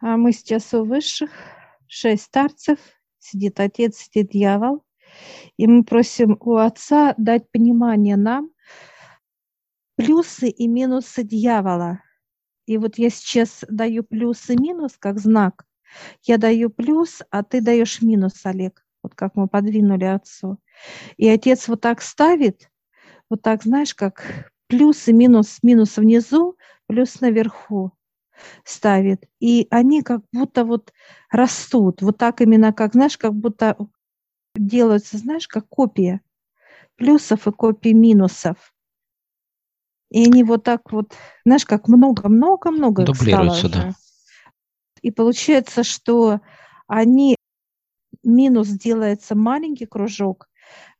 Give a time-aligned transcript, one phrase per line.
[0.00, 1.30] А мы сейчас у высших,
[1.86, 2.78] шесть старцев,
[3.18, 4.84] сидит отец, сидит дьявол.
[5.56, 8.50] И мы просим у отца дать понимание нам
[9.96, 12.02] плюсы и минусы дьявола.
[12.66, 15.64] И вот я сейчас даю плюс и минус как знак.
[16.22, 18.84] Я даю плюс, а ты даешь минус, Олег.
[19.02, 20.58] Вот как мы подвинули отцу.
[21.16, 22.70] И отец вот так ставит,
[23.30, 27.92] вот так, знаешь, как плюс и минус, минус внизу, плюс наверху
[28.64, 29.28] ставит.
[29.40, 30.92] И они как будто вот
[31.30, 32.02] растут.
[32.02, 33.76] Вот так именно, как, знаешь, как будто
[34.54, 36.20] делаются, знаешь, как копия
[36.96, 38.74] плюсов и копии минусов.
[40.10, 43.92] И они вот так вот, знаешь, как много-много-много Дублируются, да.
[45.02, 46.40] И получается, что
[46.86, 47.36] они,
[48.22, 50.48] минус делается маленький кружок,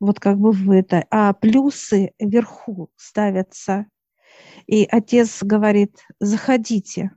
[0.00, 3.86] вот как бы в это, а плюсы вверху ставятся.
[4.66, 7.12] И отец говорит, заходите.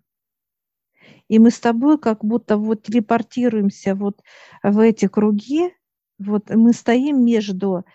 [1.30, 4.22] И мы с тобой как будто вот телепортируемся вот
[4.63, 5.73] в эти круги,
[6.17, 7.85] вот мы стоим между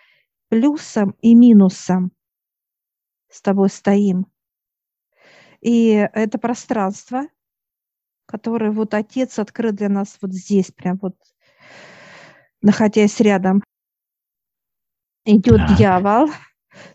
[0.48, 2.12] плюсом и минусом.
[3.28, 4.26] С тобой стоим.
[5.60, 7.26] И это пространство,
[8.26, 11.16] которое вот Отец открыл для нас вот здесь, прям вот,
[12.62, 13.64] находясь рядом.
[15.24, 15.76] Идет да.
[15.76, 16.30] дьявол,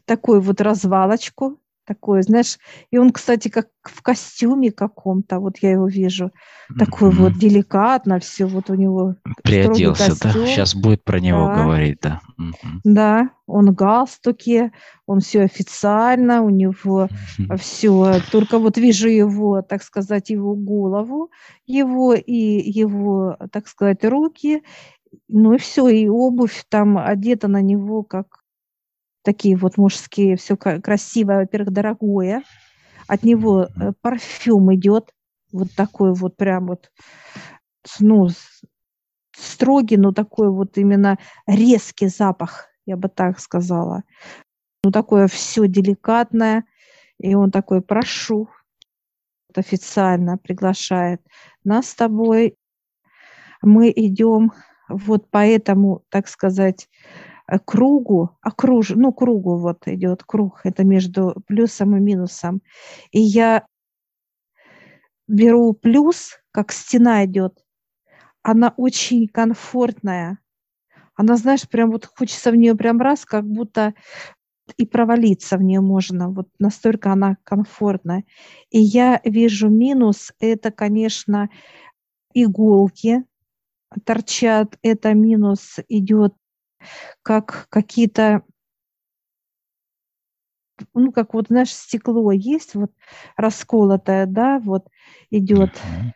[0.05, 2.59] такой вот развалочку, такой, знаешь,
[2.91, 6.31] и он, кстати, как в костюме каком-то, вот я его вижу,
[6.77, 7.15] такой mm-hmm.
[7.15, 11.63] вот деликатно все, вот у него приоделся, да, сейчас будет про него да.
[11.63, 12.21] говорить, да.
[12.39, 12.79] Mm-hmm.
[12.83, 14.71] Да, он галстуки,
[15.07, 17.07] он все официально, у него
[17.39, 17.57] mm-hmm.
[17.57, 21.31] все, только вот вижу его, так сказать, его голову,
[21.65, 24.61] его и его, так сказать, руки,
[25.27, 28.38] ну и все, и обувь там одета на него как
[29.23, 32.43] такие вот мужские, все красивое, во-первых, дорогое.
[33.07, 35.11] От него э, парфюм идет,
[35.51, 36.91] вот такой вот прям вот,
[37.99, 38.27] ну,
[39.35, 41.17] строгий, но такой вот именно
[41.47, 44.03] резкий запах, я бы так сказала.
[44.83, 46.65] Ну, такое все деликатное.
[47.19, 48.49] И он такой, прошу,
[49.55, 51.21] официально приглашает
[51.63, 52.55] нас с тобой.
[53.61, 54.53] Мы идем
[54.87, 56.87] вот по этому, так сказать,
[57.57, 62.61] кругу, окруж, ну, кругу вот идет круг, это между плюсом и минусом.
[63.11, 63.65] И я
[65.27, 67.63] беру плюс, как стена идет,
[68.43, 70.39] она очень комфортная.
[71.15, 73.93] Она, знаешь, прям вот хочется в нее прям раз, как будто
[74.77, 76.29] и провалиться в нее можно.
[76.29, 78.23] Вот настолько она комфортная.
[78.69, 81.49] И я вижу минус, это, конечно,
[82.33, 83.23] иголки
[84.05, 86.33] торчат, это минус идет
[87.21, 88.43] как какие-то
[90.93, 92.91] ну, как вот, знаешь, стекло есть, вот
[93.35, 94.87] расколотое, да, вот
[95.29, 95.71] идет.
[95.71, 96.11] Mm-hmm.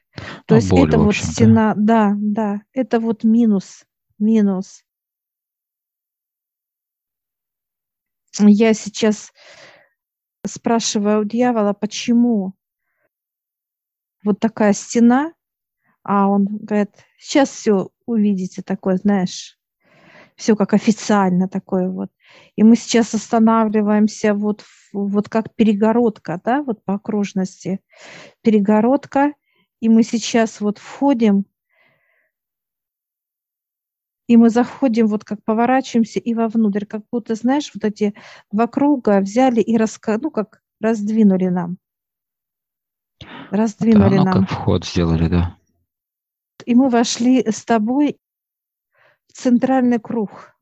[0.46, 3.86] То ну, есть боль, это вот стена, да, да, это вот минус,
[4.20, 4.84] минус.
[8.40, 9.32] Я сейчас
[10.46, 12.54] спрашиваю у дьявола, почему
[14.24, 15.34] вот такая стена,
[16.04, 19.58] а он говорит, сейчас все увидите такое, знаешь,
[20.36, 22.10] все как официально такое вот.
[22.56, 27.80] И мы сейчас останавливаемся вот, вот как перегородка, да, вот по окружности.
[28.42, 29.34] Перегородка,
[29.80, 31.46] и мы сейчас вот входим,
[34.28, 38.14] и мы заходим, вот как поворачиваемся и вовнутрь, как будто, знаешь, вот эти
[38.52, 40.18] два круга взяли и раска...
[40.18, 41.78] ну, как раздвинули нам.
[43.52, 44.34] Раздвинули да, нам.
[44.34, 45.58] как вход сделали, да.
[46.66, 48.18] И мы вошли с тобой
[49.32, 50.56] центральный круг.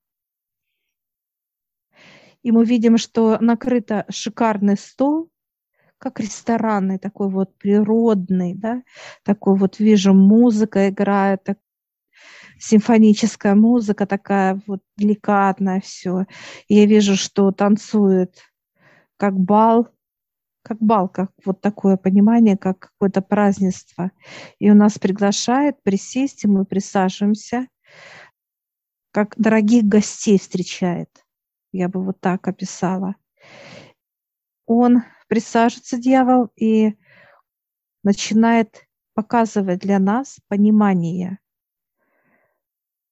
[2.43, 5.29] И мы видим, что накрыто шикарный стол,
[5.97, 8.81] как ресторанный, такой вот природный, да,
[9.23, 11.59] такой вот вижу, музыка играет, так,
[12.59, 16.25] симфоническая музыка такая вот деликатная все.
[16.67, 18.35] И я вижу, что танцует
[19.17, 19.89] как бал,
[20.63, 24.11] как бал, как вот такое понимание, как какое-то празднество.
[24.59, 27.67] И у нас приглашает присесть, и мы присаживаемся
[29.11, 31.25] как дорогих гостей встречает.
[31.71, 33.15] Я бы вот так описала.
[34.65, 36.97] Он присаживается, дьявол, и
[38.03, 41.39] начинает показывать для нас понимание.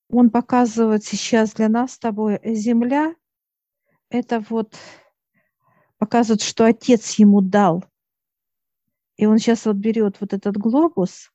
[0.09, 3.13] Он показывает сейчас для нас с тобой земля.
[4.09, 4.75] Это вот
[5.97, 7.83] показывает, что отец ему дал.
[9.17, 11.31] И он сейчас вот берет вот этот глобус,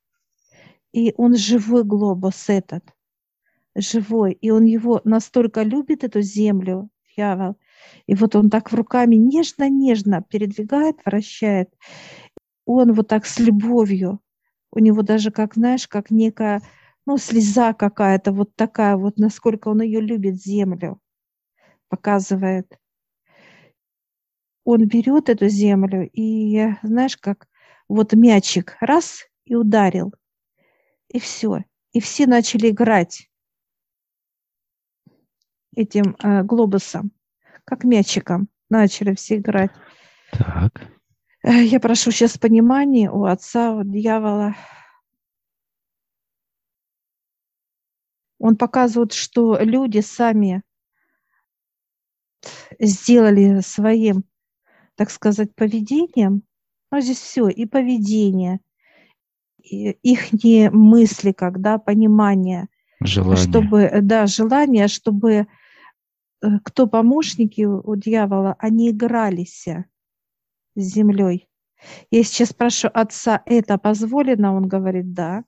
[0.92, 2.82] и он живой глобус этот
[3.76, 7.56] живой, и он его настолько любит, эту землю, дьявол,
[8.06, 11.70] и вот он так в руками нежно-нежно передвигает, вращает.
[12.66, 14.20] Он вот так с любовью,
[14.72, 16.62] у него даже, как, знаешь, как некая,
[17.06, 21.00] ну, слеза какая-то, вот такая вот, насколько он ее любит, землю,
[21.88, 22.78] показывает.
[24.64, 27.48] Он берет эту землю и, знаешь, как
[27.88, 30.14] вот мячик раз и ударил,
[31.08, 31.64] и все.
[31.92, 33.28] И все начали играть
[35.76, 37.12] этим э, глобусом,
[37.64, 39.70] как мячиком начали все играть.
[40.32, 40.88] Так.
[41.42, 44.54] Э, я прошу сейчас понимания у отца, у дьявола.
[48.38, 50.62] Он показывает, что люди сами
[52.78, 54.24] сделали своим,
[54.96, 56.42] так сказать, поведением.
[56.90, 58.60] Ну, здесь все, и поведение,
[59.62, 60.32] и их
[60.72, 62.68] мысли, когда понимание,
[63.00, 63.36] желание.
[63.36, 65.46] чтобы, да, желание, чтобы э,
[66.64, 71.48] кто помощники у дьявола, они игрались с землей.
[72.10, 74.54] Я сейчас спрашиваю отца, это позволено?
[74.54, 75.44] Он говорит, да.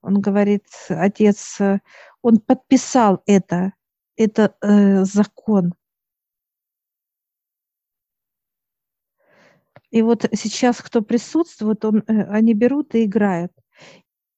[0.00, 1.58] Он говорит, отец,
[2.22, 3.72] он подписал это,
[4.16, 5.74] это э, закон.
[9.90, 13.52] И вот сейчас, кто присутствует, он, э, они берут и играют.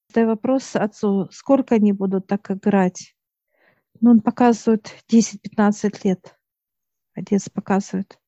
[0.09, 3.15] Это вопрос отцу, сколько они будут так играть?
[4.01, 6.37] Ну, он показывает 10-15 лет.
[7.15, 8.19] Отец показывает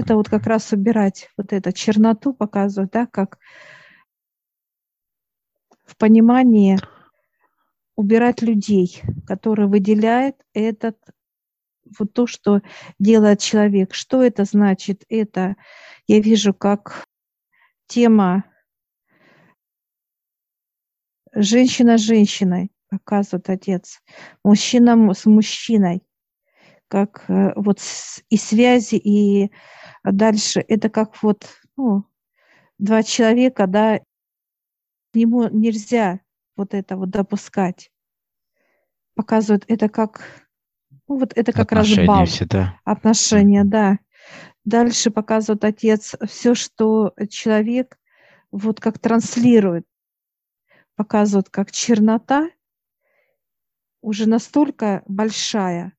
[0.00, 3.38] это вот как раз убирать вот эту черноту, показывать, да, как
[5.84, 6.78] в понимании
[7.96, 10.96] убирать людей, которые выделяет этот
[11.98, 12.62] вот то, что
[12.98, 13.94] делает человек.
[13.94, 15.04] Что это значит?
[15.08, 15.56] Это
[16.06, 17.04] я вижу как
[17.86, 18.44] тема
[21.34, 24.02] женщина с женщиной, показывает отец,
[24.44, 26.02] мужчина с мужчиной,
[26.88, 27.80] как э, вот
[28.28, 29.50] и связи, и
[30.04, 31.46] дальше это как вот
[31.76, 32.04] ну,
[32.78, 36.20] два человека, да, к нему нельзя
[36.56, 37.90] вот это вот допускать.
[39.14, 40.22] Показывают это как,
[41.08, 42.26] ну вот это как Отношения разбал.
[42.26, 42.76] всегда.
[42.84, 43.98] Отношения, да.
[44.64, 47.98] Дальше показывает отец все, что человек
[48.50, 49.86] вот как транслирует.
[50.96, 52.50] Показывают как чернота
[54.00, 55.92] уже настолько большая,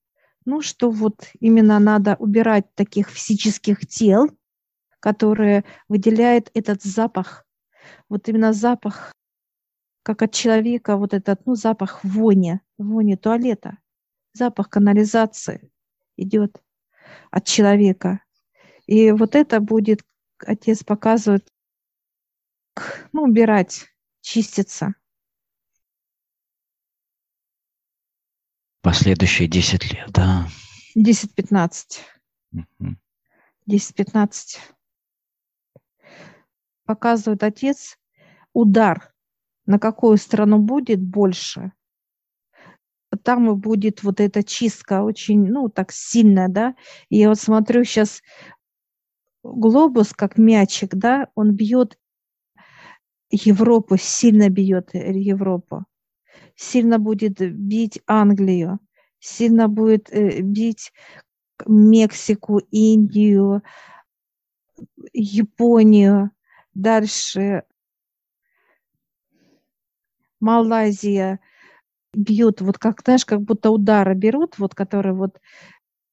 [0.45, 4.29] ну, что вот именно надо убирать таких физических тел,
[4.99, 7.45] которые выделяют этот запах.
[8.09, 9.13] Вот именно запах,
[10.03, 13.77] как от человека, вот этот, ну, запах вони, вони туалета,
[14.33, 15.71] запах канализации
[16.17, 16.61] идет
[17.31, 18.19] от человека.
[18.87, 20.01] И вот это будет,
[20.39, 21.47] отец показывает,
[23.13, 23.87] ну, убирать,
[24.21, 24.95] чиститься.
[28.81, 30.47] Последующие 10 лет, да.
[30.97, 31.99] 10-15.
[32.51, 32.99] Мгм.
[33.67, 34.59] 10-15.
[36.85, 37.99] Показывает отец
[38.53, 39.13] удар,
[39.65, 41.73] на какую страну будет больше.
[43.23, 46.75] Там и будет вот эта чистка очень, ну, так сильная, да.
[47.09, 48.23] И я вот смотрю сейчас
[49.43, 51.99] глобус, как мячик, да, он бьет
[53.29, 55.85] Европу, сильно бьет Европу
[56.55, 58.79] сильно будет бить Англию,
[59.19, 60.91] сильно будет э, бить
[61.65, 63.61] Мексику, Индию,
[65.13, 66.31] Японию,
[66.73, 67.63] дальше
[70.39, 71.39] Малайзия
[72.13, 75.39] бьют, вот как, знаешь, как будто удары берут, вот которые вот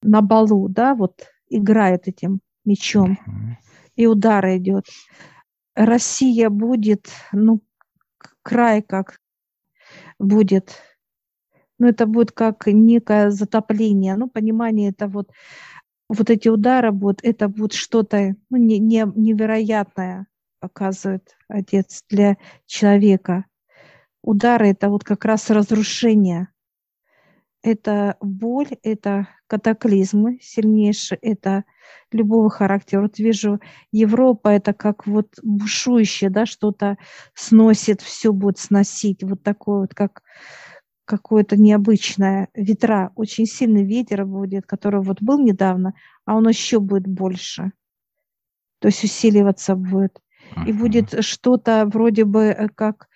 [0.02, 3.18] на балу, да, вот играют этим мечом,
[3.96, 4.86] и удар идет.
[5.74, 7.62] Россия будет, ну,
[8.42, 9.18] край как
[10.18, 10.82] будет,
[11.78, 15.30] ну, это будет как некое затопление, ну, понимание, это вот,
[16.08, 20.26] вот эти удары будут, это будет что-то ну, не, не, невероятное,
[20.60, 23.44] показывает Отец для человека.
[24.22, 26.48] Удары– это вот как раз разрушение.
[27.62, 31.64] Это боль, это катаклизмы сильнейшие, это
[32.12, 33.02] любого характера.
[33.02, 33.60] Вот вижу,
[33.90, 36.98] Европа это как вот бушующее, да, что-то
[37.34, 39.24] сносит, все будет сносить.
[39.24, 40.22] Вот такое вот, как
[41.08, 43.12] какое-то необычное ветра.
[43.16, 45.94] Очень сильный ветер будет, который вот был недавно,
[46.26, 47.72] а он еще будет больше.
[48.78, 50.20] То есть усиливаться будет.
[50.66, 53.08] И будет что-то вроде бы э, как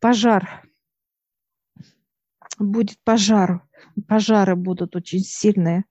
[0.00, 0.63] пожар.
[2.58, 3.62] Будет пожар.
[4.08, 5.84] Пожары будут очень сильные.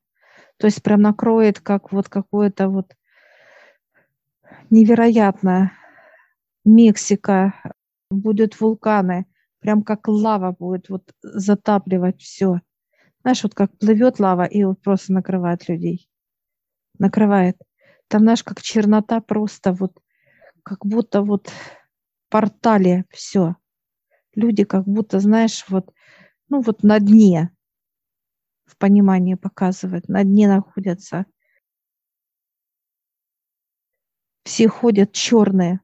[0.57, 2.93] То есть прям накроет как вот какое-то вот
[4.69, 5.73] невероятное.
[6.65, 7.53] Мексика,
[8.09, 9.25] будут вулканы,
[9.59, 12.61] прям как лава будет вот затапливать все.
[13.21, 16.09] Знаешь, вот как плывет лава и вот просто накрывает людей.
[16.99, 17.57] Накрывает.
[18.07, 19.99] Там, знаешь, как чернота просто вот
[20.63, 23.55] как будто вот в портале все.
[24.35, 25.91] Люди как будто, знаешь, вот,
[26.49, 27.51] ну вот на дне
[28.65, 31.25] в понимании показывает, на дне находятся.
[34.43, 35.79] Все ходят черные,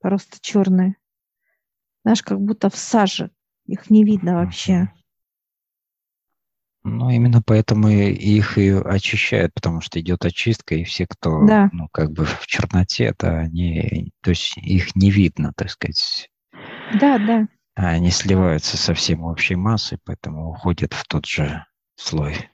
[0.00, 0.96] просто черные.
[2.02, 3.30] Знаешь, как будто в саже.
[3.66, 4.90] Их не видно вообще.
[6.82, 11.68] Ну, именно поэтому их и очищают, потому что идет очистка, и все, кто, да.
[11.72, 16.30] ну, как бы в черноте, да, они, то есть их не видно, так сказать.
[16.98, 17.46] Да, да.
[17.82, 22.50] Они сливаются со всем общей массой, поэтому уходят в тот же слой.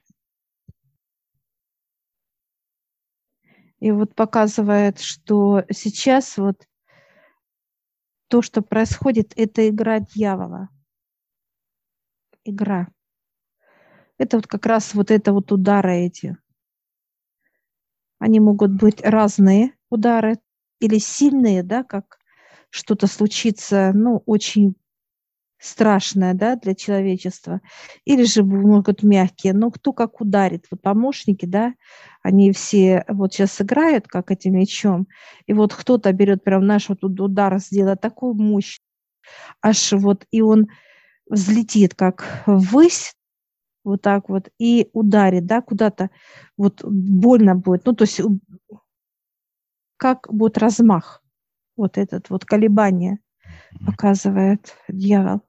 [3.79, 6.65] И вот показывает, что сейчас вот
[8.29, 10.69] то, что происходит, это игра дьявола.
[12.45, 12.87] Игра.
[14.17, 16.37] Это вот как раз вот это вот удары эти.
[18.17, 20.39] Они могут быть разные удары
[20.79, 22.17] или сильные, да, как
[22.69, 24.75] что-то случится, ну, очень
[25.59, 27.61] страшное, да, для человечества,
[28.05, 30.65] или же могут мягкие, но кто как ударит.
[30.69, 31.73] Вот помощники, да,
[32.21, 35.07] они все вот сейчас играют, как этим мечом,
[35.47, 38.79] и вот кто-то берет прям наш вот удар, сделает такую мощь,
[39.61, 40.67] аж вот, и он
[41.29, 43.13] взлетит как ввысь,
[43.83, 46.09] вот так вот, и ударит, да, куда-то,
[46.57, 48.21] вот больно будет, ну, то есть
[49.97, 51.23] как будет размах,
[51.75, 53.19] вот этот вот колебание
[53.85, 55.46] показывает дьявол.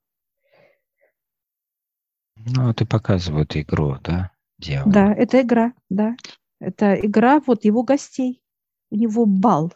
[2.47, 4.92] Ну, вот и показывают игру, да, дьявол?
[4.92, 6.16] Да, это игра, да.
[6.61, 8.42] Это игра вот его гостей.
[8.90, 9.73] У него бал.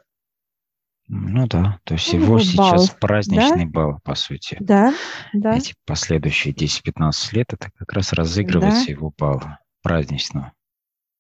[1.09, 2.99] Ну да, то есть его сейчас бал.
[3.00, 3.71] праздничный да?
[3.71, 4.57] бал, по сути.
[4.61, 4.95] Да,
[5.33, 5.57] да.
[5.57, 8.92] Эти последующие 10-15 лет это как раз разыгрывается да.
[8.92, 9.42] его бал
[9.83, 10.52] празднично.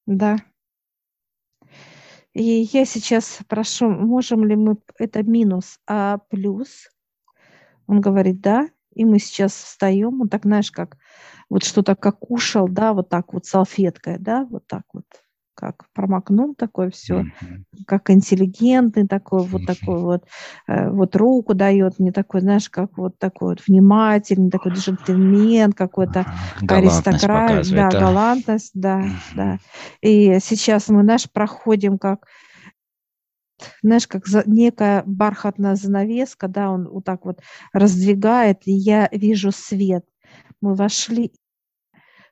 [0.06, 0.38] Да.
[2.32, 6.88] И я сейчас прошу, можем ли мы, это минус, а плюс?
[7.86, 8.70] Он говорит, да.
[8.94, 10.96] И мы сейчас встаем, вот так, знаешь, как
[11.50, 15.04] вот что-то как кушал, да, вот так вот салфеткой, да, вот так вот
[15.54, 17.84] как промокнул такое все, mm-hmm.
[17.86, 20.24] как интеллигентный такой, вот такой вот,
[20.66, 26.26] э, вот руку дает мне такой, знаешь, как вот такой вот внимательный, такой джентльмен какой-то,
[26.68, 29.36] аристократ, да, да, галантность, да, mm-hmm.
[29.36, 29.58] да.
[30.00, 32.26] И сейчас мы, знаешь, проходим как
[33.82, 37.40] знаешь, как за, некая бархатная занавеска, да, он вот так вот
[37.72, 40.04] раздвигает, и я вижу свет.
[40.60, 41.32] Мы вошли,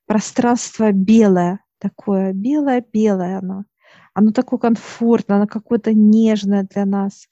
[0.06, 3.64] пространство белое, такое белое-белое оно.
[4.12, 7.28] Оно такое комфортное, оно какое-то нежное для нас.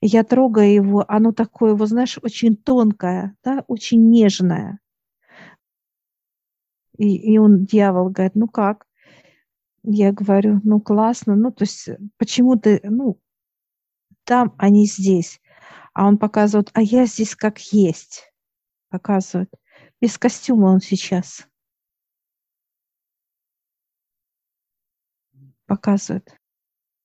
[0.00, 4.78] Я трогаю его, оно такое, вот знаешь, очень тонкое, да, очень нежное.
[6.96, 8.86] И, и он, дьявол, говорит, ну как?
[9.82, 13.18] Я говорю, ну классно, ну то есть почему ты, ну
[14.24, 15.40] там, а не здесь.
[15.92, 18.32] А он показывает, а я здесь как есть.
[18.90, 19.50] Показывает.
[20.00, 21.46] Без костюма он сейчас.
[25.66, 26.36] Показывает.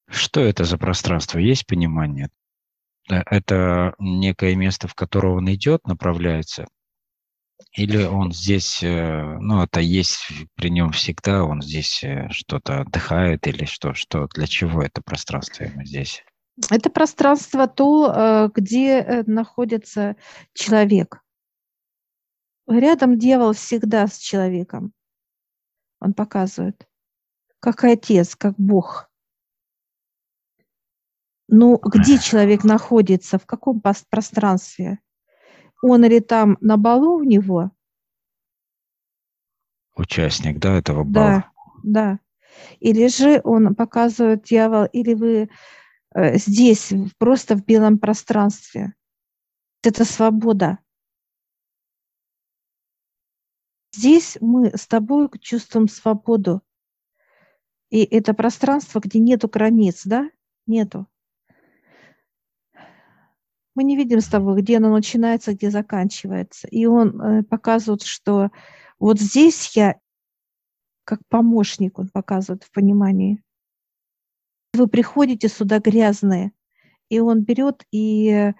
[0.09, 1.37] Что это за пространство?
[1.39, 2.29] Есть понимание?
[3.07, 6.67] Это некое место, в которое он идет, направляется?
[7.73, 13.45] Или он здесь, э, ну, это есть при нем всегда, он здесь э, что-то отдыхает
[13.47, 16.23] или что, что, для чего это пространство ему здесь?
[16.69, 20.15] Это пространство то, э, где э, находится
[20.53, 21.23] человек.
[22.67, 24.93] Рядом дьявол всегда с человеком.
[25.99, 26.87] Он показывает,
[27.59, 29.09] как отец, как Бог.
[31.47, 34.99] Ну, где человек находится, в каком пространстве?
[35.81, 37.71] Он или там на балу у него?
[39.95, 41.29] Участник, да, этого бала?
[41.29, 41.51] Да,
[41.83, 42.19] да.
[42.79, 45.49] Или же он показывает дьявол, или вы
[46.15, 48.93] здесь, просто в белом пространстве.
[49.83, 50.79] Это свобода.
[53.93, 56.61] Здесь мы с тобой чувствуем свободу.
[57.89, 60.29] И это пространство, где нету границ, да?
[60.67, 61.07] Нету.
[63.75, 66.67] Мы не видим с тобой, где оно начинается, где заканчивается.
[66.67, 68.51] И он э, показывает, что
[68.99, 69.99] вот здесь я,
[71.03, 73.41] как помощник, он показывает в понимании
[74.73, 76.51] вы приходите сюда грязные,
[77.09, 78.53] и он берет и,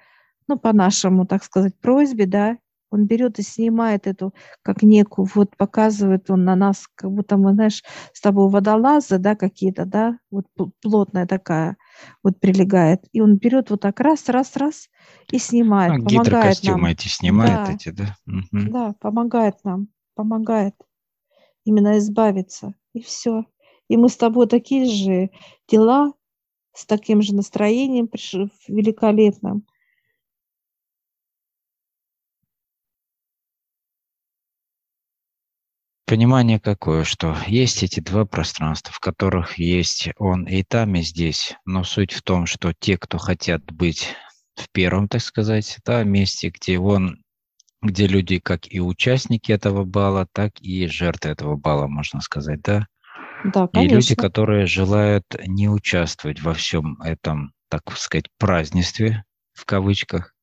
[0.48, 2.58] ну, по нашему, так сказать, просьбе, да,
[2.92, 7.54] он берет и снимает эту, как некую, вот показывает он на нас, как будто мы,
[7.54, 10.46] знаешь, с тобой водолазы, да, какие-то, да, вот
[10.82, 11.78] плотная такая,
[12.24, 13.06] вот прилегает.
[13.12, 14.89] И он берет вот так раз, раз, раз
[15.32, 16.86] и снимает, а, помогает нам.
[16.86, 18.16] эти снимает да, эти, да?
[18.25, 18.72] Угу.
[18.72, 20.74] Да, помогает нам, помогает
[21.66, 23.46] именно избавиться, и все.
[23.89, 25.31] И мы с тобой такие же
[25.67, 26.13] дела
[26.74, 28.08] с таким же настроением
[28.67, 29.65] великолепным.
[36.05, 41.55] Понимание какое, что есть эти два пространства, в которых есть он и там, и здесь.
[41.65, 44.15] Но суть в том, что те, кто хотят быть
[44.55, 47.24] в первом, так сказать, да, месте, где он,
[47.84, 52.88] где люди как и участники этого бала, так и жертвы этого бала, можно сказать, да?
[53.43, 53.93] Да, конечно.
[53.93, 60.34] И люди, которые желают не участвовать во всем этом, так сказать, празднестве, в кавычках,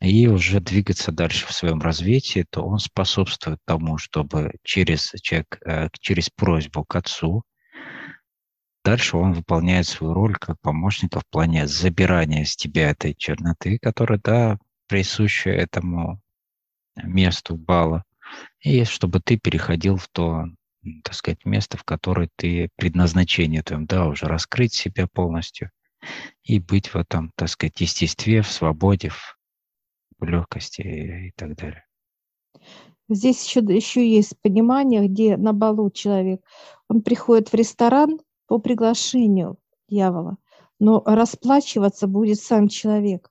[0.00, 5.88] и уже двигаться дальше в своем развитии, то он способствует тому, чтобы через, человек, э,
[6.00, 7.42] через просьбу к отцу
[8.84, 14.20] дальше он выполняет свою роль как помощника в плане забирания с тебя этой черноты, которая,
[14.22, 16.20] да, присуща этому
[16.96, 18.04] месту бала,
[18.60, 20.46] и чтобы ты переходил в то,
[21.04, 25.70] так сказать, место, в которое ты предназначение твоем, да, уже раскрыть себя полностью
[26.42, 31.84] и быть в этом, так сказать, естестве, в свободе, в легкости и так далее.
[33.08, 36.42] Здесь еще, еще есть понимание, где на балу человек,
[36.88, 40.36] он приходит в ресторан по приглашению дьявола,
[40.78, 43.30] но расплачиваться будет сам человек.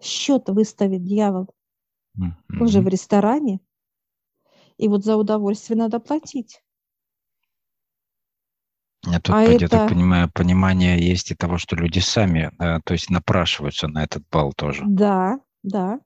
[0.00, 1.48] Счет выставит дьявол.
[2.18, 2.60] Mm-hmm.
[2.60, 3.60] Он же в ресторане.
[4.80, 6.62] И вот за удовольствие надо платить.
[9.04, 9.64] Я тут, а это...
[9.64, 14.04] я так понимаю, понимание есть и того, что люди сами, э, то есть напрашиваются на
[14.04, 14.82] этот бал тоже.
[14.86, 16.00] Да, да.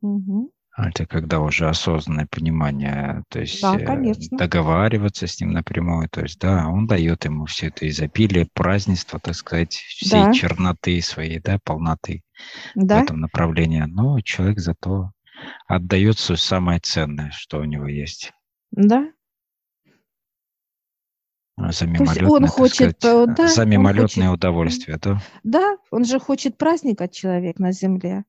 [0.00, 0.50] Угу.
[0.76, 6.40] Это когда уже осознанное понимание, то есть да, э, договариваться с ним напрямую, то есть
[6.40, 10.32] да, он дает ему все это изобилие, празднество, так сказать, всей да.
[10.32, 12.22] черноты своей, да, полноты
[12.74, 13.00] да.
[13.00, 13.84] в этом направлении.
[13.86, 15.12] Но человек зато
[15.66, 18.32] отдает все самое ценное, что у него есть.
[18.72, 19.10] Да,
[21.58, 25.20] за мимолетное, он хочет, сказать, да, за мимолетное хочет, удовольствие, да?
[25.42, 28.24] Да, он же хочет праздника человек на земле.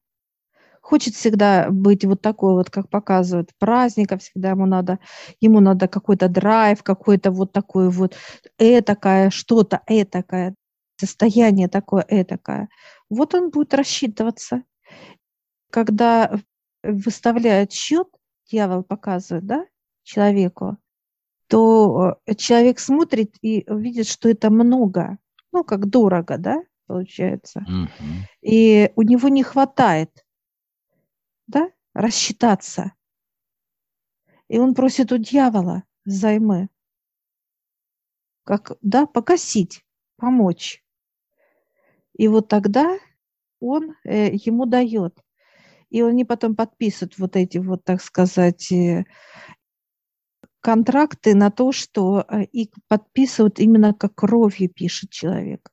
[0.82, 5.00] Хочет всегда быть вот такой вот, как показывают, праздника всегда ему надо,
[5.42, 8.16] ему надо какой-то драйв, какой-то вот такой вот
[8.58, 10.56] этакое, что-то этакое,
[10.96, 12.70] состояние такое этакое.
[13.10, 14.64] Вот он будет рассчитываться.
[15.70, 16.40] Когда
[16.84, 18.08] выставляют счет,
[18.50, 19.66] дьявол показывает, да,
[20.04, 20.78] человеку,
[21.48, 25.18] то э, человек смотрит и видит, что это много,
[25.52, 27.66] ну, как дорого, да, получается.
[27.68, 28.24] Mm-hmm.
[28.42, 30.26] И у него не хватает,
[31.48, 32.94] да, рассчитаться.
[34.48, 36.70] И он просит у дьявола займы,
[38.44, 39.86] как, да, погасить,
[40.16, 40.84] помочь.
[42.14, 42.98] И вот тогда
[43.60, 45.20] он э, ему дает.
[45.90, 49.06] И он не потом подписывает вот эти вот, так сказать, э,
[50.60, 55.70] контракты на то, что э, их подписывают именно как кровью пишет человек.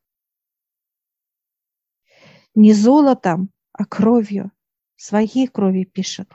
[2.55, 4.53] Не золотом, а кровью.
[4.97, 6.31] Своей кровью пишет.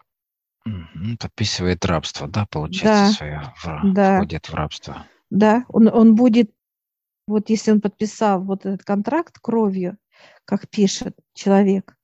[1.19, 4.17] Подписывает рабство, да, получается, да, свое, в, да.
[4.17, 5.07] входит в рабство.
[5.29, 6.51] Да, он, он будет,
[7.25, 9.97] вот если он подписал вот этот контракт кровью,
[10.45, 11.95] как пишет человек,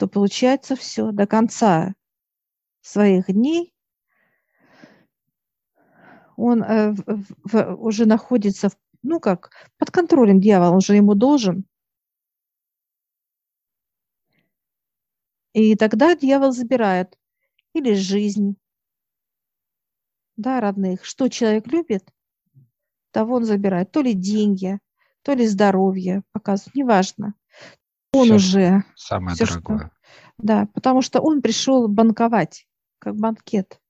[0.00, 1.94] то получается все до конца
[2.80, 3.74] своих дней
[6.38, 11.14] он э, в, в, уже находится, в, ну как, под контролем дьявола, он же ему
[11.14, 11.66] должен.
[15.52, 17.18] И тогда дьявол забирает
[17.74, 18.56] или жизнь,
[20.36, 22.10] да, родных, что человек любит,
[23.10, 24.78] того он забирает, то ли деньги,
[25.20, 27.34] то ли здоровье, показывает, неважно.
[28.12, 28.84] Он все уже...
[28.96, 29.78] Самое все, дорогое.
[29.78, 29.90] Что,
[30.38, 32.66] да, потому что он пришел банковать,
[32.98, 33.80] как банкет.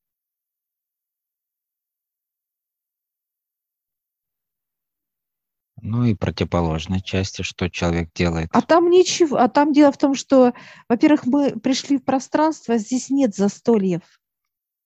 [5.83, 8.51] Ну и противоположной части, что человек делает.
[8.53, 9.39] А там ничего.
[9.39, 10.53] А там дело в том, что,
[10.89, 14.03] во-первых, мы пришли в пространство, здесь нет застольев.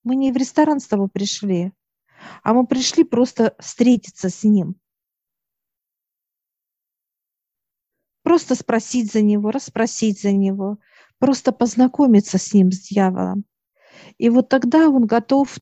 [0.04, 1.72] Мы не в ресторан с тобой пришли,
[2.42, 4.76] а мы пришли просто встретиться с ним.
[8.24, 10.78] Просто спросить за него, расспросить за него,
[11.18, 13.44] просто познакомиться с ним, с дьяволом.
[14.16, 15.58] И вот тогда он готов,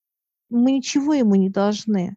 [0.48, 2.16] мы ничего ему не должны.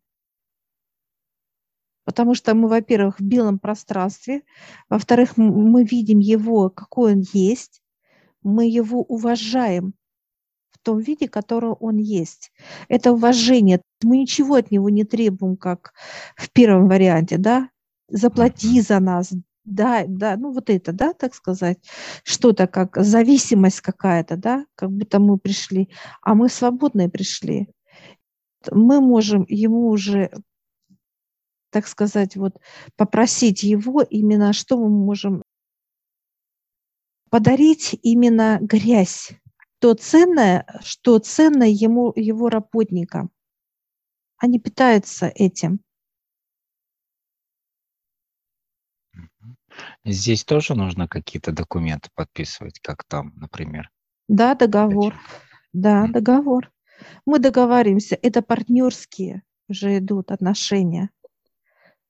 [2.04, 4.44] Потому что мы, во-первых, в белом пространстве,
[4.88, 7.82] во-вторых, мы видим его, какой он есть,
[8.44, 9.96] мы его уважаем
[10.70, 12.52] в том виде, который он есть.
[12.88, 13.82] Это уважение.
[14.04, 15.94] Мы ничего от него не требуем, как
[16.36, 17.72] в первом варианте, да?
[18.08, 19.34] Заплати за нас,
[19.66, 21.80] да, да, ну вот это, да, так сказать,
[22.24, 25.90] что-то как зависимость какая-то, да, как будто мы пришли,
[26.22, 27.70] а мы свободные пришли.
[28.72, 30.32] Мы можем ему уже
[31.72, 32.58] так сказать, вот
[32.96, 35.44] попросить его именно, что мы можем
[37.30, 39.32] подарить именно грязь,
[39.80, 43.30] то ценное, что ценно ему, его работникам.
[44.38, 45.82] Они питаются этим.
[50.04, 53.90] Здесь тоже нужно какие-то документы подписывать, как там, например.
[54.28, 55.16] Да, договор.
[55.74, 56.72] Да, договор.
[57.26, 61.10] Мы договариваемся, это партнерские уже идут отношения.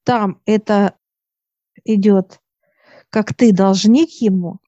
[0.04, 0.98] Там это
[1.84, 2.40] идет,
[3.10, 4.60] как ты должник ему,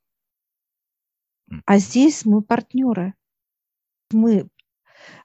[1.65, 3.13] а здесь мы партнеры.
[4.11, 4.49] Мы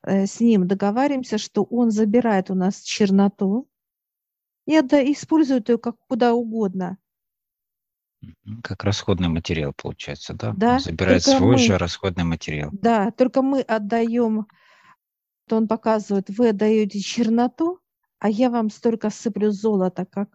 [0.02, 3.68] э, с ним договариваемся, что он забирает у нас черноту
[4.66, 6.98] и использует ее как куда угодно.
[8.62, 10.52] Как расходный материал получается, да?
[10.56, 10.74] Да.
[10.74, 12.70] Он забирает свой мы, же расходный материал.
[12.72, 14.46] Да, только мы отдаем,
[15.48, 17.80] то он показывает, вы отдаете черноту,
[18.18, 20.28] а я вам столько сыплю золота, как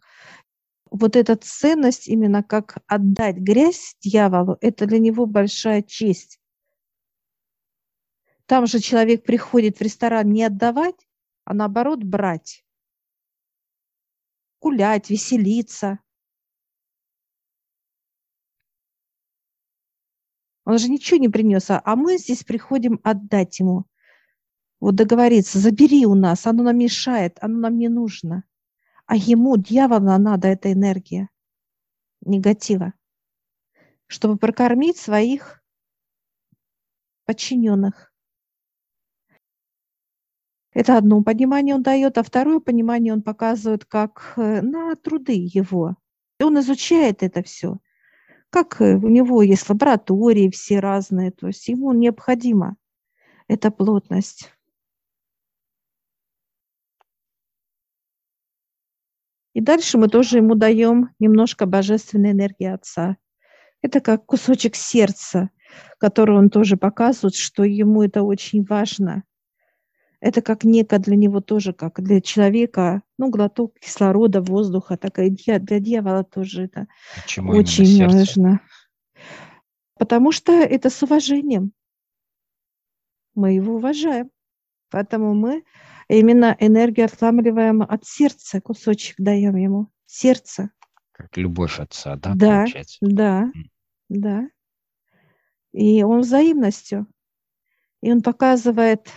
[0.92, 6.40] вот эта ценность, именно как отдать грязь дьяволу, это для него большая честь.
[8.46, 10.96] Там же человек приходит в ресторан не отдавать,
[11.44, 12.64] а наоборот брать.
[14.62, 16.00] Гулять, веселиться.
[20.68, 23.86] Он же ничего не принес, а мы здесь приходим отдать ему.
[24.82, 28.44] Вот договориться, забери у нас, оно нам мешает, оно нам не нужно.
[29.06, 31.30] А ему, дьявола, надо эта энергия
[32.20, 32.94] негатива,
[34.08, 35.64] чтобы прокормить своих
[37.24, 38.12] подчиненных.
[40.74, 45.96] Это одно понимание он дает, а второе понимание он показывает как э, на труды его.
[46.42, 47.78] И он изучает это все
[48.64, 52.76] как э, у него есть лаборатории все разные, то есть ему необходима
[53.48, 54.52] эта плотность.
[59.54, 63.18] И дальше мы тоже ему даем немножко божественной энергии Отца.
[63.82, 65.50] Это как кусочек сердца,
[66.00, 69.24] который он тоже показывает, что ему это очень важно–
[70.20, 75.30] это как некое для него тоже, как для человека, ну, глоток кислорода, воздуха, так и
[75.30, 76.88] для, дьявола тоже это
[77.22, 78.62] Почему очень важно.
[80.00, 81.72] Потому что это с уважением.
[83.36, 84.30] Мы его уважаем.
[84.90, 85.64] Поэтому мы
[86.08, 89.90] именно энергию отлавливаем от сердца, кусочек даем ему.
[90.06, 90.72] Сердце.
[91.12, 92.98] Как любовь отца, да, да получается?
[93.02, 93.70] Да, mm.
[94.10, 94.50] да.
[95.74, 97.08] И он взаимностью.
[98.02, 99.10] И он показывает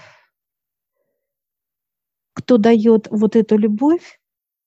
[2.33, 4.21] кто дает вот эту любовь,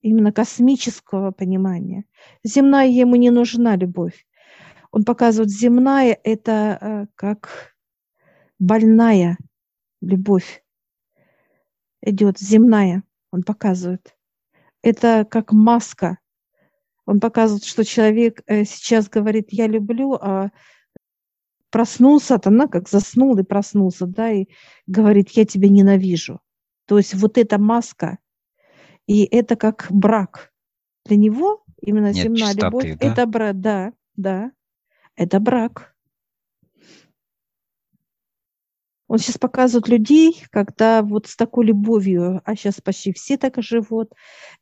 [0.03, 2.05] именно космического понимания.
[2.43, 4.27] Земная ему не нужна любовь.
[4.91, 7.73] Он показывает, земная– это э, как
[8.59, 9.37] больная
[10.01, 10.63] любовь.
[12.01, 14.15] Идет земная, он показывает.
[14.83, 16.19] Это как маска.
[17.05, 20.51] Он показывает, что человек э, сейчас говорит «я люблю», а
[21.69, 24.47] проснулся, она как заснул и проснулся, да, и
[24.85, 26.39] говорит «я тебя ненавижу».
[26.85, 28.19] То есть вот эта маска,
[29.07, 30.51] и это как брак.
[31.05, 33.07] Для него именно Нет земная чистоты, любовь да?
[33.07, 34.51] это брак, да, да,
[35.15, 35.93] это брак.
[39.07, 44.11] Он сейчас показывает людей, когда вот с такой любовью, а сейчас почти все так живут,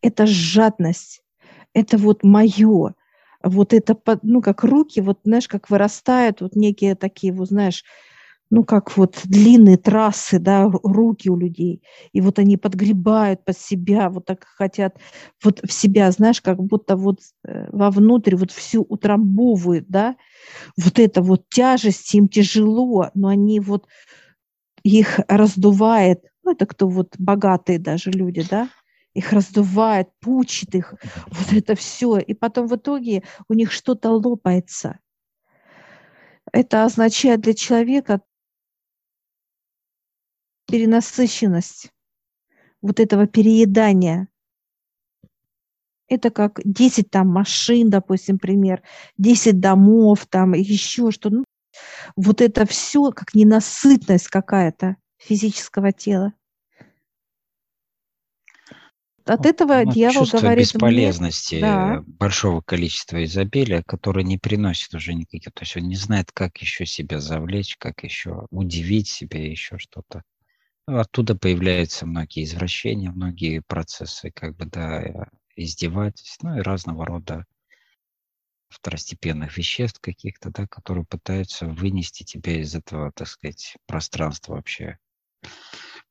[0.02, 1.24] это жадность,
[1.74, 2.96] это вот мое,
[3.44, 7.86] вот это, ну, как руки, вот, знаешь, как вырастают вот некие такие, вот, знаешь,
[8.52, 11.82] ну, как вот длинные трассы, да, руки у людей.
[12.12, 14.98] И вот они подгребают под себя, вот так хотят
[15.42, 20.18] вот в себя, знаешь, как будто вот э, вовнутрь вот всю утрамбовывают, да.
[20.78, 23.88] Вот это вот тяжесть, им тяжело, но они вот
[24.84, 28.68] их раздувает, ну, это кто вот богатые даже люди, да,
[29.14, 30.94] их раздувает, пучит их,
[31.28, 32.18] вот это все.
[32.18, 35.00] И потом в итоге у них что-то лопается.
[36.52, 38.20] Это означает для человека
[40.72, 41.92] перенасыщенность
[42.82, 44.28] вот этого переедания.
[46.08, 48.82] Это как 10 там машин, допустим, пример,
[49.18, 51.30] 10 домов, там еще что.
[51.30, 51.46] Ну,
[52.16, 56.34] вот это все как ненасытность какая-то физического тела.
[59.26, 62.04] От этого ну, дьявол чувство говорит бесполезности мне, да.
[62.08, 66.86] большого количества изобилия, которое не приносит уже никаких, то есть он не знает, как еще
[66.86, 70.24] себя завлечь, как еще удивить себя, еще что-то.
[70.86, 77.46] Оттуда появляются многие извращения, многие процессы как бы, да, издевательств, ну и разного рода
[78.70, 84.98] второстепенных веществ каких-то, да, которые пытаются вынести тебя из этого, так сказать, пространства вообще.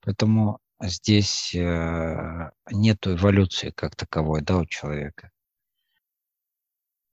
[0.00, 5.30] Поэтому здесь э, нет эволюции как таковой, да, у человека.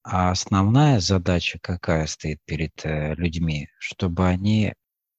[0.04, 3.70] А основная задача какая стоит перед э, людьми?
[3.78, 4.74] Чтобы они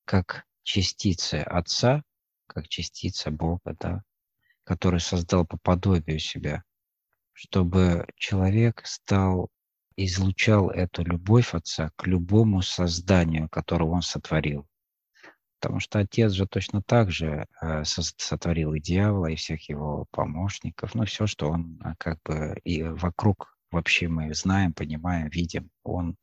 [0.04, 2.02] как частицы Отца,
[2.48, 4.02] как частица Бога, да,
[4.64, 6.64] который создал по подобию себя,
[7.32, 9.48] чтобы человек стал,
[9.96, 14.66] излучал эту любовь Отца к любому созданию, которого он сотворил.
[15.60, 20.94] Потому что Отец же точно так же э, сотворил и дьявола, и всех его помощников,
[20.94, 25.70] ну, все, что он э, как бы и вокруг вообще мы знаем, понимаем, видим.
[25.82, 26.16] Он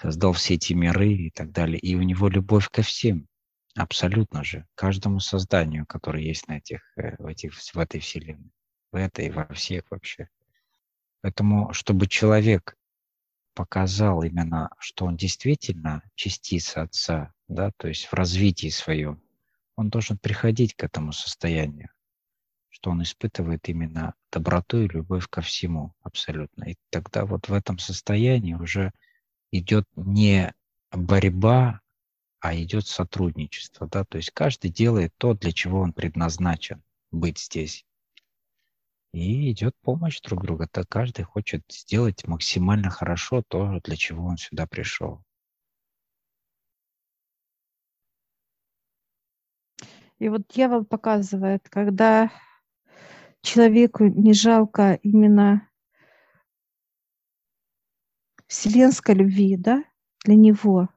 [0.00, 1.78] создал все эти миры и так далее.
[1.78, 3.26] И у него любовь ко всем.
[3.76, 4.66] Абсолютно же.
[4.74, 8.50] Каждому созданию, которое есть на этих, э, в, этих, в этой вселенной.
[8.90, 10.28] В этой, во всех вообще.
[11.20, 12.76] Поэтому, чтобы человек
[13.54, 19.22] показал именно, что он действительно частица Отца, да, то есть в развитии своем,
[19.76, 21.90] он должен приходить к этому состоянию
[22.76, 26.64] что он испытывает именно доброту и любовь ко всему абсолютно.
[26.64, 28.92] И тогда вот в этом состоянии уже
[29.50, 30.52] идет не
[30.92, 31.80] борьба,
[32.40, 33.86] а идет сотрудничество.
[33.86, 34.04] Да?
[34.04, 37.84] То есть каждый делает то, для чего он предназначен быть здесь.
[39.12, 40.68] И идет помощь друг друга.
[40.68, 45.22] То каждый хочет сделать максимально хорошо то, для чего он сюда пришел.
[50.18, 52.30] И вот дьявол показывает, когда
[53.42, 55.68] человеку не жалко именно
[58.46, 59.84] вселенской любви, да,
[60.24, 60.88] для него.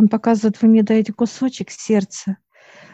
[0.00, 2.38] Он показывает, вы мне даете кусочек сердца,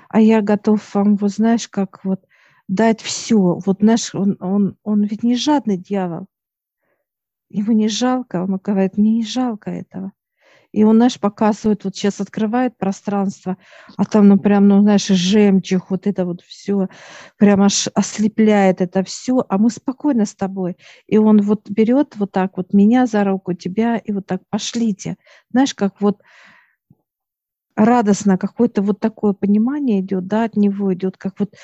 [0.09, 2.27] а я готов вам, вот знаешь, как вот
[2.66, 3.61] дать все.
[3.64, 6.27] Вот наш, он, он, он ведь не жадный дьявол.
[7.49, 10.11] Ему не жалко, он говорит, мне не жалко этого.
[10.73, 13.57] И он, знаешь, показывает, вот сейчас открывает пространство,
[13.97, 16.88] а там, ну, прям, ну, знаешь, жемчуг, вот это вот все,
[17.38, 20.77] прям аж ослепляет это все, а мы спокойно с тобой.
[21.07, 25.19] И он вот берет вот так вот меня за руку, тебя, и вот так пошлите.
[25.53, 26.21] Знаешь, как вот
[27.77, 31.55] радостно какое-то вот такое понимание идет, да, от него идет, как вот,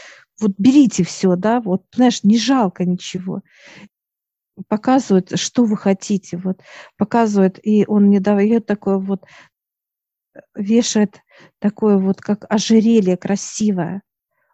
[0.41, 3.43] вот берите все, да, вот, знаешь, не жалко ничего
[4.69, 6.61] показывают, что вы хотите, вот,
[6.99, 9.25] показывает, и он мне дает такое вот,
[10.55, 11.21] вешает
[11.61, 14.03] такое вот, как ожерелье красивое,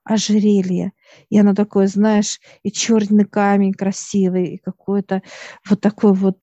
[0.04, 0.92] ожерелье.
[1.30, 5.22] И оно такое, знаешь, и черный камень красивый, и какой-то
[5.68, 6.38] вот такой вот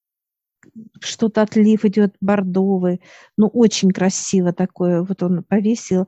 [0.99, 3.01] что-то отлив идет бордовый,
[3.37, 5.03] ну очень красиво такое.
[5.03, 6.07] Вот он повесил,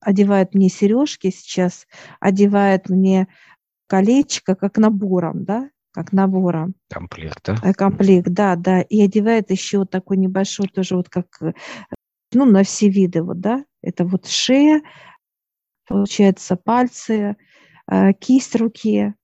[0.00, 1.86] одевает мне сережки сейчас,
[2.20, 3.28] одевает мне
[3.86, 6.74] колечко как набором, да, как набором.
[6.88, 7.56] Комплект, да?
[7.62, 8.80] Э, комплект, да, да.
[8.80, 11.52] И одевает еще такой небольшой, тоже вот как, э,
[12.32, 13.64] ну, на все виды, вот, да.
[13.82, 14.82] Это вот шея,
[15.86, 17.36] получается, пальцы,
[17.90, 19.14] э, кисть руки.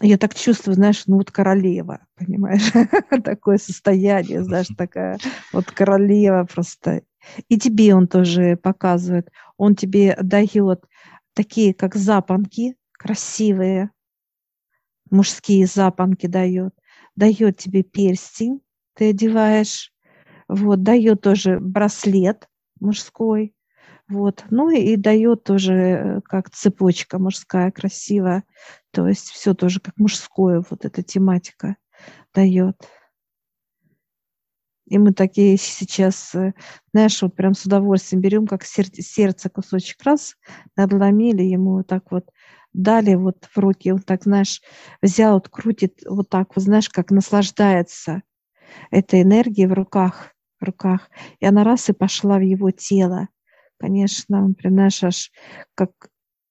[0.00, 2.70] Я так чувствую, знаешь, ну вот королева, понимаешь,
[3.24, 5.18] такое состояние, знаешь, такая
[5.52, 7.02] вот королева просто.
[7.48, 10.84] И тебе он тоже показывает, он тебе дает
[11.34, 13.90] такие как запонки, красивые,
[15.10, 16.74] мужские запонки дает,
[17.16, 18.60] дает тебе перстень,
[18.94, 19.92] ты одеваешь,
[20.48, 22.48] вот, дает тоже браслет
[22.80, 23.54] мужской,
[24.08, 28.44] вот, ну и, и дает тоже э, как цепочка мужская красивая,
[28.92, 31.76] то есть все тоже как мужское, вот эта тематика
[32.34, 32.76] дает.
[34.86, 36.54] И мы такие сейчас, э,
[36.94, 40.34] знаешь, вот прям с удовольствием берем, как сердце, кусочек раз,
[40.76, 42.30] надломили ему вот так вот,
[42.72, 44.62] дали вот в руки, он так, знаешь,
[45.02, 48.22] взял, вот крутит вот так, вот знаешь, как наслаждается
[48.90, 51.10] этой энергией в руках, в руках.
[51.40, 53.28] И она раз и пошла в его тело.
[53.78, 55.30] Конечно, он прям, знаешь, аж
[55.74, 55.90] как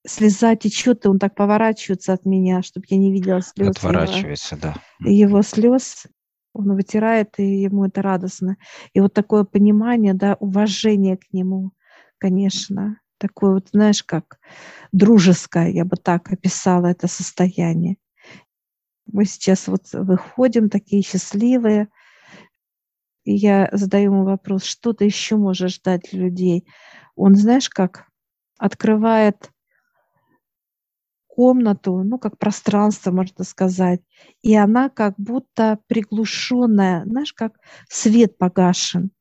[0.08, 3.70] слеза течет, и он так поворачивается от меня, чтобы я не видела слез.
[3.70, 5.10] Отворачивается, его, да.
[5.10, 6.08] Его слез,
[6.54, 8.58] он вытирает, и ему это радостно.
[8.94, 11.72] И вот такое понимание, да, уважение к нему,
[12.18, 14.40] конечно, такое вот, знаешь, как
[14.92, 17.98] дружеское, я бы так описала это состояние.
[19.06, 21.90] Мы сейчас вот выходим такие счастливые,
[23.24, 26.66] и я задаю ему вопрос, что ты еще можешь ждать людей?
[27.16, 28.08] Он, знаешь, как
[28.58, 29.52] открывает
[31.38, 34.02] комнату, ну, как пространство, можно сказать,
[34.42, 37.54] и она как будто приглушенная, знаешь, как
[37.88, 39.12] свет погашен.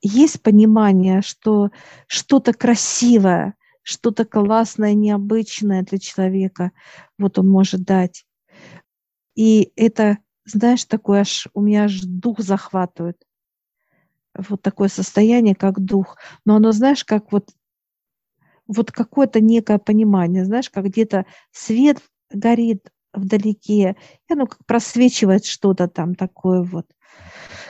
[0.00, 1.70] Есть понимание, что
[2.06, 6.70] что-то красивое, что-то классное, необычное для человека,
[7.18, 8.24] вот он может дать.
[9.34, 13.16] И это, знаешь, такое аж, у меня аж дух захватывает.
[14.36, 16.16] вот такое состояние, как дух.
[16.44, 17.50] Но оно, знаешь, как вот,
[18.72, 21.98] вот какое-то некое понимание, знаешь, как где-то свет
[22.32, 23.96] горит вдалеке,
[24.28, 26.86] и оно как просвечивает что-то там такое вот.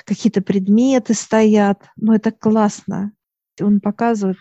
[0.05, 3.13] Какие-то предметы стоят, но это классно.
[3.61, 4.39] Он показывает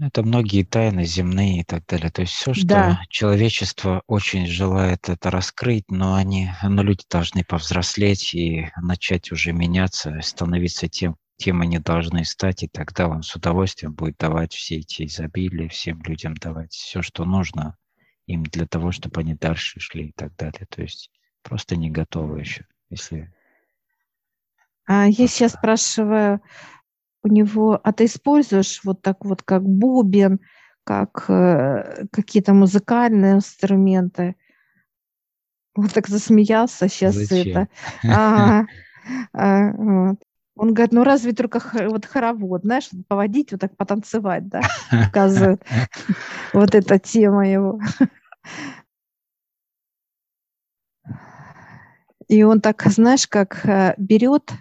[0.00, 2.10] это многие тайны земные и так далее.
[2.10, 3.00] То есть все, что Да.
[3.08, 10.20] человечество очень желает это раскрыть, но они, но люди должны повзрослеть и начать уже меняться,
[10.22, 15.06] становиться тем, кем они должны стать, и тогда он с удовольствием будет давать все эти
[15.06, 17.76] изобилия, всем людям давать все, что нужно
[18.26, 20.66] им для того, чтобы они дальше шли и так далее.
[20.68, 21.10] То есть
[21.42, 23.32] просто не готовы еще, если
[24.86, 26.40] А я вот, сейчас спрашиваю
[27.22, 30.40] у него, а ты используешь вот так вот, как бубен,
[30.84, 34.36] как э, какие-то музыкальные инструменты?
[35.74, 37.48] Он так засмеялся сейчас зачем?
[37.48, 37.68] это.
[38.02, 38.66] Ага.
[39.34, 40.23] А, вот.
[40.56, 45.64] Он говорит, ну разве только вот хоровод, знаешь, поводить, вот так потанцевать, да, показывает.
[46.52, 47.80] Вот эта тема его.
[52.28, 54.52] И он так, знаешь, как э, берет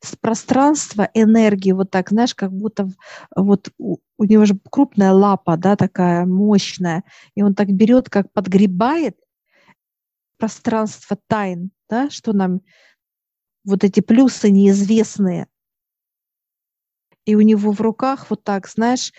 [0.00, 2.88] с пространства энергию, вот так, знаешь, как будто
[3.34, 7.04] вот у, у него же крупная лапа, да, такая мощная,
[7.34, 9.16] и он так берет, как подгребает
[10.38, 12.60] пространство тайн, да, что нам
[13.66, 15.48] вот эти плюсы неизвестные.
[17.26, 19.12] И у него в руках вот так, знаешь,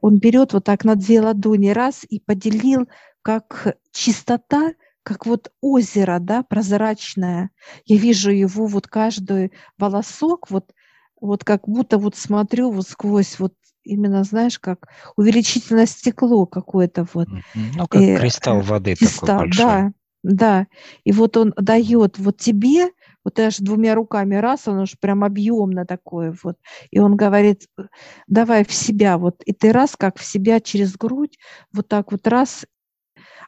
[0.00, 2.88] он берет вот так на две ладони раз и поделил,
[3.22, 7.50] как чистота, как вот озеро, да, прозрачное.
[7.84, 10.72] Я вижу его вот каждый волосок, вот,
[11.20, 17.28] вот как будто вот смотрю вот сквозь вот именно, знаешь, как увеличительное стекло какое-то вот.
[17.54, 19.64] Ну, как Э, кристалл э, воды такой кристалл, большой.
[19.64, 19.92] да,
[20.22, 20.66] да.
[21.02, 22.90] И вот он дает вот тебе,
[23.24, 26.56] вот аж двумя руками раз, он уж прям объемно такое вот.
[26.90, 27.82] И он говорит, э,
[28.26, 29.42] давай в себя вот.
[29.44, 31.38] И ты раз, как в себя через грудь,
[31.72, 32.66] вот так вот раз,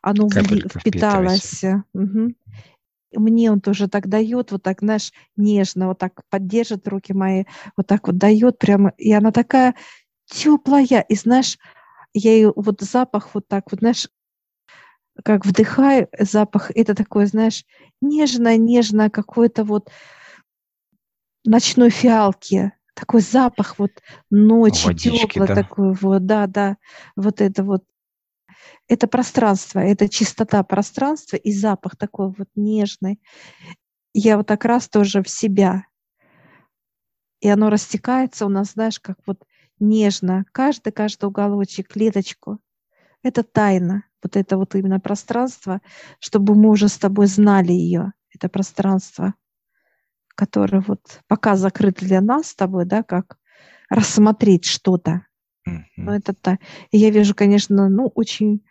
[0.03, 1.65] оно Капелька впиталось.
[3.11, 7.45] И Мне он тоже так дает, вот так, знаешь, нежно, вот так поддержит руки мои,
[7.77, 8.93] вот так вот дает прямо.
[8.99, 9.75] И она такая
[10.27, 11.05] теплая.
[11.09, 11.59] И знаешь,
[12.13, 14.09] я ее вот запах вот так вот, знаешь,
[15.23, 17.65] как вдыхаю запах, это такое, знаешь,
[18.01, 19.91] нежно-нежно какой-то вот
[21.45, 25.55] ночной фиалки, такой запах вот ночи, Водички, теплый да?
[25.55, 26.77] такой вот, да, да,
[27.17, 27.85] вот это вот,
[28.89, 33.21] это пространство, это чистота пространства и запах такой вот нежный.
[34.13, 35.87] Я вот так раз тоже в себя,
[37.41, 39.45] и оно растекается у нас, знаешь, как вот
[39.79, 42.59] нежно, каждый, каждый уголочек, клеточку.
[43.23, 45.81] Это тайна, вот это вот именно пространство,
[46.21, 49.35] чтобы мы уже с тобой знали ее, это пространство,
[50.35, 53.39] которое вот пока закрыто для нас с тобой, да, как
[53.89, 55.27] рассмотреть что-то.
[55.97, 56.19] Но Мгм.
[56.19, 56.59] это та.
[56.91, 58.63] И я вижу, конечно, ну, очень,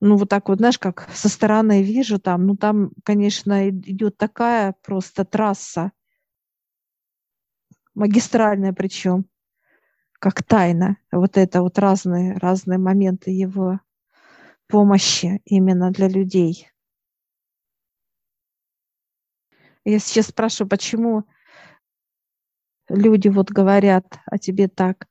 [0.00, 4.74] ну, вот так вот, знаешь, как со стороны вижу там, ну, там, конечно, идет такая
[4.82, 5.92] просто трасса,
[7.94, 9.26] магистральная причем,
[10.20, 10.98] как тайна.
[11.12, 13.80] Вот это вот разные, разные моменты его
[14.68, 16.68] помощи именно для людей.
[19.84, 21.24] Я сейчас спрашиваю, почему
[22.88, 25.06] люди вот говорят о тебе так,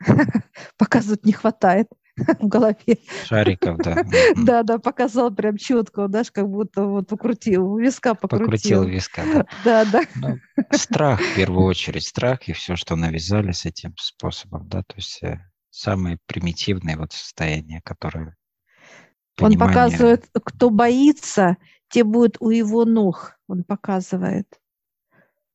[0.78, 2.98] показывают не хватает в голове.
[3.24, 4.02] Шариков, да.
[4.36, 8.84] Да, да, показал прям четко, знаешь, как будто вот покрутил, у виска Покрутил покрутил.
[8.84, 9.46] виска, да.
[9.64, 10.02] Да, да.
[10.16, 10.38] Ну,
[10.72, 15.22] страх в первую очередь, страх и все, что навязали с этим способом, да, то есть
[15.22, 15.38] э,
[15.70, 18.34] самые примитивные вот состояния, которые
[19.42, 21.56] Он понимание, показывает, кто боится,
[21.88, 23.38] те будет у его ног.
[23.48, 24.46] Он показывает.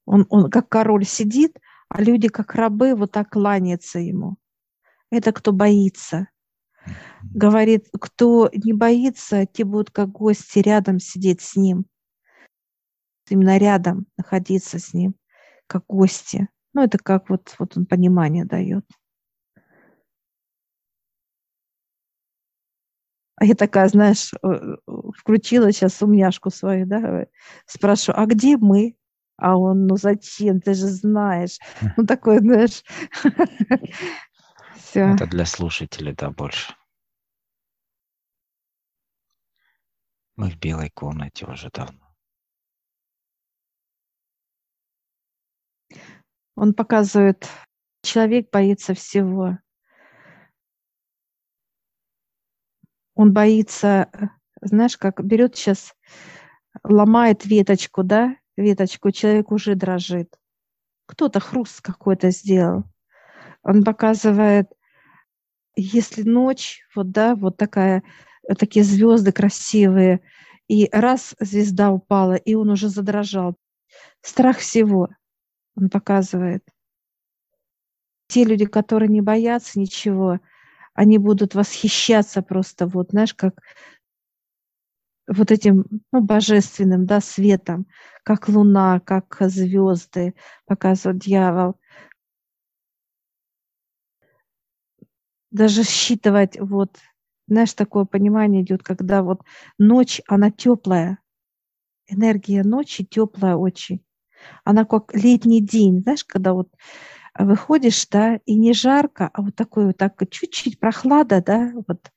[0.06, 4.38] Он, он как король сидит, а люди как рабы вот так кланяются ему.
[5.10, 6.28] Это кто боится.
[7.24, 11.86] Говорит, кто не боится, те будут как гости рядом сидеть с ним.
[13.30, 15.16] Именно рядом находиться с ним,
[15.68, 16.48] как гости.
[16.74, 18.86] Ну, это как вот, вот он понимание дает.
[23.40, 24.78] А я такая, знаешь, э,
[25.16, 27.26] включила сейчас умняшку свою, да, э,
[27.68, 28.96] спрашиваю, а где мы?
[29.38, 31.60] А он, ну зачем, ты же знаешь.
[31.96, 32.84] Ну, такой, знаешь,
[34.76, 35.02] все.
[35.02, 36.74] это для слушателей, да, больше.
[40.36, 42.00] Мы в белой комнате уже давно.
[46.56, 47.48] Он показывает,
[48.02, 49.60] человек боится всего.
[53.18, 54.28] Он боится, э,
[54.62, 55.96] знаешь, как берет сейчас,
[56.84, 60.36] ломает веточку, да, веточку, человек уже дрожит.
[61.08, 62.84] кто-то хруст какой-то сделал.
[63.64, 64.68] Он показывает,
[65.76, 68.04] если ночь, вот, да, вот такая,
[68.48, 70.22] вот такие звезды красивые,
[70.68, 73.56] и раз звезда упала, и он уже задрожал.
[74.22, 75.10] Страх всего
[75.76, 76.64] он показывает.
[78.28, 80.40] Те люди, которые не боятся ничего,
[80.98, 83.62] они будут восхищаться просто, вот, знаешь, как
[85.28, 87.86] вот этим ну, божественным да, светом,
[88.24, 90.36] как луна, как звезды,
[90.66, 91.78] показывает дьявол.
[95.52, 96.98] Даже считывать, вот,
[97.48, 99.42] знаешь, такое понимание идет, когда вот
[99.78, 101.20] ночь, она теплая,
[102.08, 104.04] энергия ночи теплая очень.
[104.66, 106.70] Она как летний день, знаешь, когда вот
[107.46, 112.12] выходишь, да, и не жарко, а вот такой вот так чуть-чуть прохлада, да, вот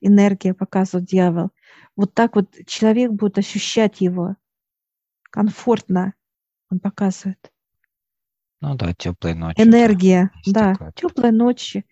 [0.00, 1.50] энергия показывает дьявол.
[1.96, 4.36] Вот так вот человек будет ощущать его
[5.30, 6.14] комфортно,
[6.70, 7.52] он показывает.
[8.60, 9.60] Ну да, теплые ночи.
[9.60, 10.92] Энергия, да, такое.
[10.92, 11.84] теплые ночи.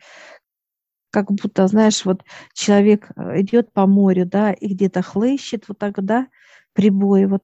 [1.10, 2.24] Как будто, знаешь, вот
[2.54, 6.28] человек э, идет по морю, да, и где-то хлыщет вот так, да,
[6.72, 7.42] прибой, вот,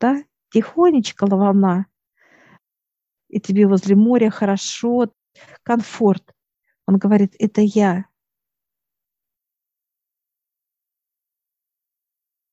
[0.00, 1.86] да, тихонечко волна,
[3.28, 5.12] и тебе возле моря хорошо,
[5.62, 6.34] комфорт.
[6.86, 8.06] Он говорит, это я.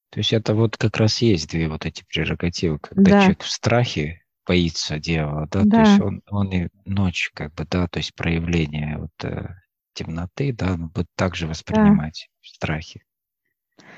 [0.09, 3.19] То есть это вот как раз есть две вот эти прерогативы, когда да.
[3.21, 5.83] человек в страхе боится дьявола, да, да.
[5.83, 9.55] то есть он, он и ночь, как бы, да, то есть проявление вот э,
[9.93, 12.39] темноты, да, он будет также воспринимать да.
[12.41, 13.03] в страхе.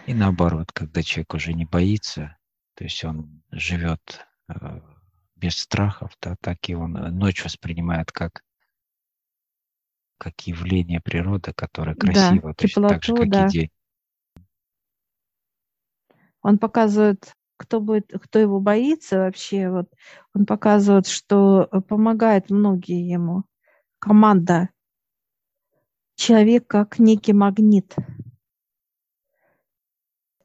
[0.08, 2.38] И наоборот, когда человек уже не боится,
[2.76, 4.80] то есть он живет э,
[5.38, 8.44] без страхов, да, так и он э, ночь воспринимает как
[10.18, 13.46] как явление природы, которое красиво, да, то теплоту, так же, как да.
[13.46, 13.70] и день.
[16.42, 19.92] Он показывает, кто будет, кто его боится вообще, вот
[20.34, 23.44] он показывает, что э, помогает многие ему.
[24.00, 24.70] Команда.
[26.16, 27.96] Человек как некий магнит.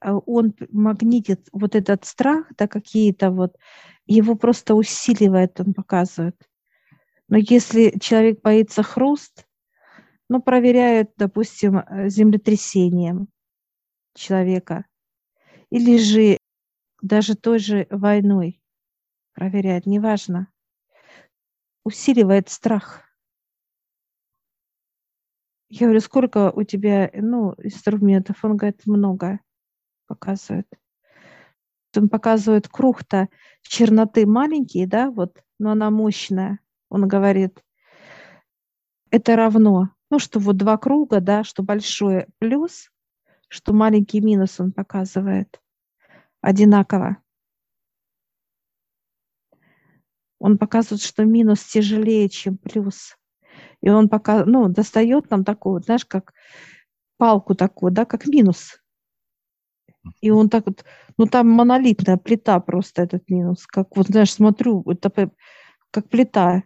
[0.00, 3.56] А он магнитит вот этот страх, да, какие-то вот
[4.06, 6.36] его просто усиливает, он показывает.
[7.28, 9.46] Но если человек боится хруст,
[10.28, 13.28] ну, проверяют, допустим, э, землетрясением
[14.14, 14.86] человека,
[15.70, 16.38] или же
[17.00, 18.62] даже той же войной
[19.34, 20.48] проверяют, неважно,
[21.84, 23.02] усиливает страх.
[25.68, 28.44] Я говорю, сколько у тебя ну, инструментов?
[28.44, 29.40] Он говорит, много
[30.06, 30.68] показывает
[31.96, 33.28] он показывает круг-то
[33.62, 36.58] черноты маленькие, да, вот, но она мощная.
[36.88, 37.62] Он говорит,
[39.10, 42.90] это равно, ну, что вот два круга, да, что большое плюс,
[43.48, 45.60] что маленький минус он показывает
[46.40, 47.18] одинаково.
[50.38, 53.16] Он показывает, что минус тяжелее, чем плюс.
[53.80, 56.32] И он пока, ну, достает нам такую, знаешь, как
[57.16, 58.81] палку такую, да, как минус.
[60.20, 60.84] И он так вот,
[61.16, 63.66] ну там монолитная плита просто этот минус.
[63.66, 65.30] Как вот, знаешь, смотрю, это
[65.90, 66.62] как плита.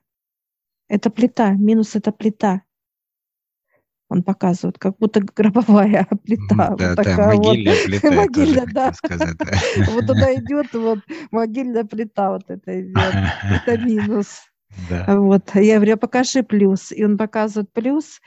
[0.89, 2.63] Это плита, минус это плита.
[4.09, 6.55] Он показывает, как будто гробовая плита.
[6.55, 7.85] Да, вот да, такая могильная вот.
[7.85, 8.11] плита.
[8.13, 8.93] Могильная, да.
[8.93, 9.47] Сказать, да.
[9.93, 11.01] Вот туда идет вот
[11.33, 13.15] могильная плита вот это идет.
[13.67, 14.43] Это минус.
[14.89, 15.19] Да.
[15.19, 15.55] Вот.
[15.55, 16.93] Я говорю, «А покажи плюс.
[16.93, 18.21] И он показывает плюс,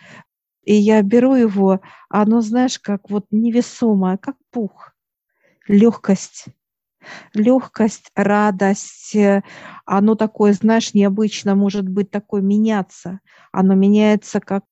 [0.63, 1.79] и я беру его,
[2.09, 4.93] а оно, знаешь, как вот невесомое, как пух
[5.69, 6.47] легкость.
[7.33, 9.43] Легкость, радость, э,
[9.85, 13.19] оно такое, знаешь, необычно может быть такое меняться.
[13.53, 14.65] Оно меняется как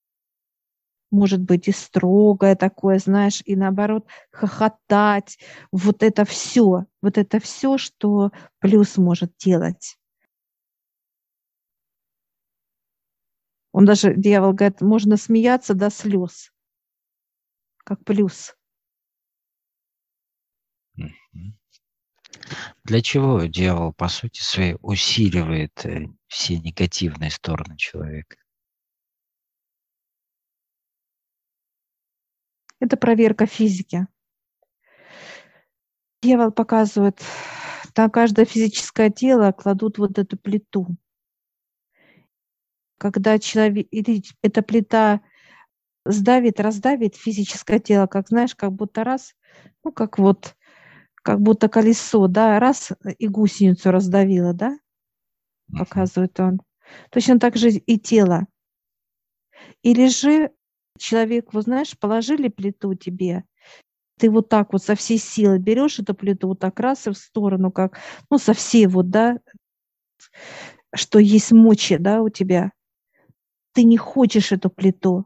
[1.12, 5.38] может быть и строгое такое, знаешь, и наоборот хохотать.
[5.72, 9.98] Вот это все, вот это все, что плюс может делать.
[13.72, 16.52] Он даже, дьявол говорит, можно смеяться до слез,
[17.86, 18.57] как плюс.
[22.84, 28.38] Для чего дьявол, по сути своей, усиливает э, все негативные стороны человека?
[32.80, 34.08] Это проверка физики.
[36.22, 37.22] Дьявол показывает,
[37.95, 40.88] на каждое физическое тело кладут вот эту плиту.
[43.00, 43.88] Когда человек,
[44.41, 45.22] эта плита
[46.06, 49.36] сдавит, раздавит физическое тело, как знаешь, как будто раз,
[49.84, 50.57] ну как вот
[51.28, 54.80] как будто колесо, да, раз и гусеницу раздавило, да,
[55.78, 56.61] показывает он.
[57.11, 58.47] Точно так же и тело.
[59.82, 60.51] Или же
[60.97, 63.43] человек, вот знаешь, положили плиту тебе,
[64.17, 67.17] ты вот так вот со всей силы берешь эту плиту вот так раз и в
[67.17, 67.99] сторону, как,
[68.30, 69.38] ну, со всей вот, да,
[70.95, 72.71] что есть мочи, да, у тебя.
[73.73, 75.25] Ты не хочешь эту плиту.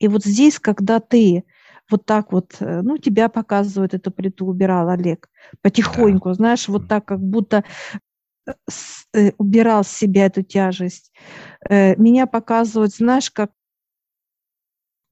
[0.00, 1.44] И вот здесь, когда ты
[1.90, 5.28] вот так вот, э, ну, тебя показывают эту плиту, убирал Олег,
[5.62, 6.34] потихоньку, да.
[6.34, 7.64] знаешь, вот так, как будто
[8.46, 8.52] э,
[9.14, 11.12] э, убирал с себя эту тяжесть.
[11.68, 13.50] Меня показывают, знаешь, как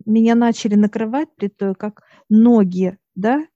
[0.07, 3.47] меня начали накрывать плитой, как ноги, да,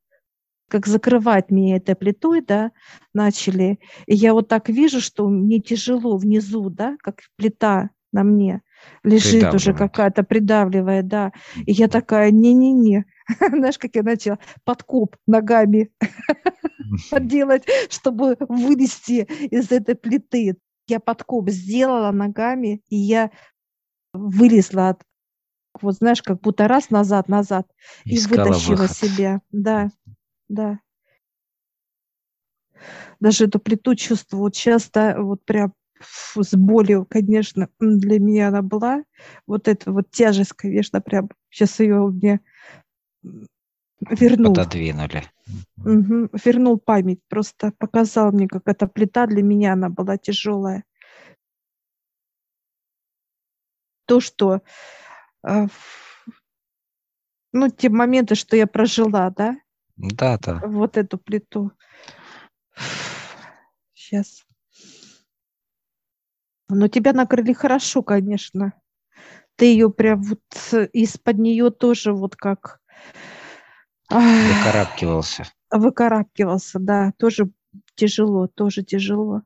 [0.69, 2.73] как закрывать меня этой плитой, да,
[3.15, 3.79] начали.
[4.07, 8.63] И я вот так вижу, что мне тяжело внизу, да, как плита на мне
[9.03, 11.33] лежит уже какая-то, придавливая, да.
[11.67, 13.05] И я такая, не-не-не,
[13.41, 15.91] знаешь, как я начала, подкоп ногами
[17.21, 20.57] делать, чтобы вылезти из этой плиты.
[20.89, 23.31] Я подкоп сделала ногами, и я
[24.13, 25.03] вылезла от,
[25.81, 27.67] вот знаешь, как будто раз назад, назад,
[28.05, 28.97] и вытащила выход.
[28.97, 29.41] себя.
[29.51, 29.91] Да,
[30.49, 30.81] да.
[33.21, 35.73] Даже эту плиту чувствую вот часто, вот прям
[36.03, 39.05] с болью, конечно, для меня она была.
[39.47, 42.41] Вот эта вот тяжесть, конечно, прям сейчас ее мне
[44.01, 44.55] вернул.
[44.55, 45.25] Пододвинули.
[45.79, 50.85] Угу, вернул память, просто показал мне, как эта плита для меня, она была тяжелая.
[54.07, 54.63] То, что
[55.47, 55.67] э,
[57.53, 59.57] ну, те моменты, что я прожила, да?
[59.97, 60.61] Да, да.
[60.65, 61.73] Вот эту плиту.
[63.93, 64.45] Сейчас.
[66.75, 68.73] Но тебя накрыли хорошо, конечно.
[69.57, 70.41] Ты ее прям вот
[70.93, 72.81] из-под нее тоже вот как...
[74.09, 75.45] Выкарабкивался.
[75.71, 77.13] Выкарабкивался, да.
[77.19, 77.51] Тоже
[77.95, 79.43] тяжело, тоже тяжело.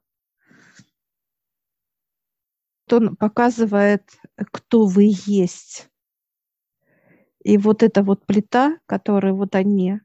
[2.91, 4.09] Он показывает,
[4.53, 5.89] кто вы есть.
[7.43, 10.01] И вот эта вот плита, которая вот они,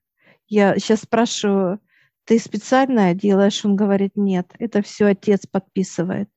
[0.47, 1.79] я сейчас спрашиваю,
[2.25, 3.63] ты специально делаешь?
[3.63, 6.29] Он говорит, нет, это все отец подписывает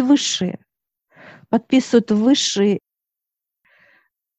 [0.00, 0.64] высшие.
[1.48, 2.80] Подписывают высший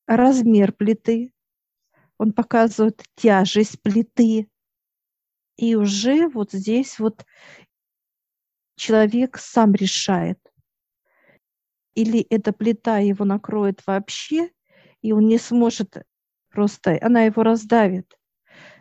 [0.08, 1.34] размер плиты,
[2.18, 4.50] он показывает тяжесть плиты.
[5.58, 7.26] И уже вот здесь вот
[8.76, 10.40] человек сам решает,
[11.96, 14.52] или эта плита его накроет вообще,
[15.02, 16.04] и он не сможет
[16.50, 18.18] просто, она его раздавит.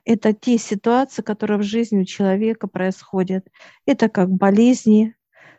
[0.05, 3.49] Это те ситуации, которые в жизни у человека происходят.
[3.87, 5.17] Это как болезни,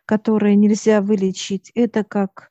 [0.08, 1.72] которые нельзя вылечить.
[1.76, 2.50] Это как,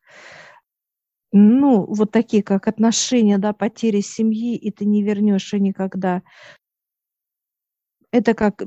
[1.33, 6.23] ну, вот такие, как отношения, да, потери семьи, и ты не вернешь ее никогда.
[8.13, 8.63] Это как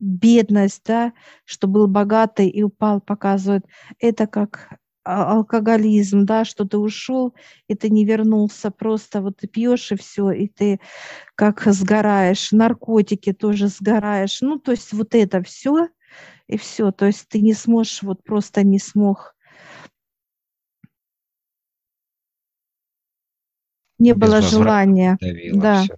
[0.00, 1.12] бедность, да,
[1.44, 3.66] что был богатый и упал, показывает.
[3.98, 7.34] Это как а, алкоголизм, да, что ты ушел,
[7.68, 10.80] и ты не вернулся, просто вот ты пьешь и все, и ты
[11.34, 15.88] как сгораешь, наркотики тоже сгораешь, ну, то есть вот это все,
[16.50, 16.90] и все.
[16.90, 19.36] То есть ты не сможешь, вот просто не смог.
[23.98, 25.16] Не было желания.
[25.52, 25.96] Да, все.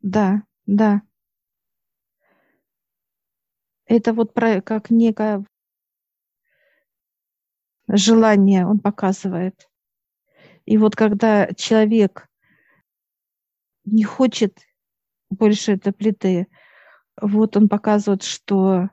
[0.00, 1.02] да, да.
[3.86, 5.44] Это вот про, как некое
[7.88, 9.68] желание он показывает.
[10.64, 12.28] И вот когда человек
[13.84, 14.60] не хочет
[15.28, 16.46] больше этой плиты,
[17.20, 18.90] вот он показывает, что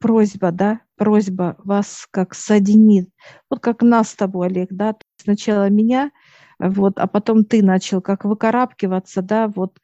[0.00, 3.10] просьба, да, просьба вас как соединит.
[3.48, 6.10] Вот как нас с тобой, Олег, да, сначала меня,
[6.58, 9.78] вот, а потом ты начал как выкарабкиваться, да, вот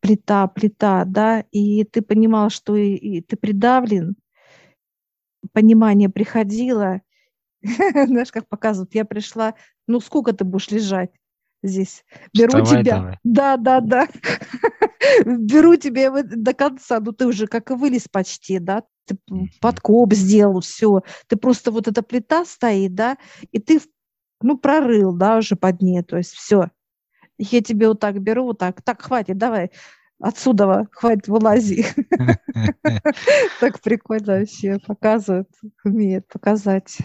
[0.00, 4.16] плита, плита, да, и ты понимал, что и, и ты придавлен,
[5.52, 7.02] понимание приходило,
[7.62, 9.54] знаешь, как показывают, я пришла,
[9.86, 11.10] ну сколько ты будешь лежать
[11.62, 12.04] здесь?
[12.34, 12.96] Беру Вставай, тебя.
[12.96, 13.18] Давай.
[13.24, 14.08] Да, да, да.
[15.24, 19.18] Беру тебя до конца, ну ты уже как и вылез почти, да, ты
[19.60, 21.02] подкоп сделал, все.
[21.26, 23.16] Ты просто вот эта плита стоит, да,
[23.52, 23.80] и ты,
[24.42, 26.70] ну, прорыл, да, уже под ней, то есть все.
[27.38, 29.70] Я тебе вот так беру, вот так, так, хватит, давай,
[30.20, 31.86] отсюда, хватит, вылази.
[33.60, 35.48] Так прикольно вообще показывают,
[35.84, 36.98] умеет показать.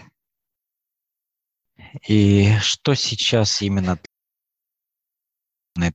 [2.08, 3.98] И что сейчас именно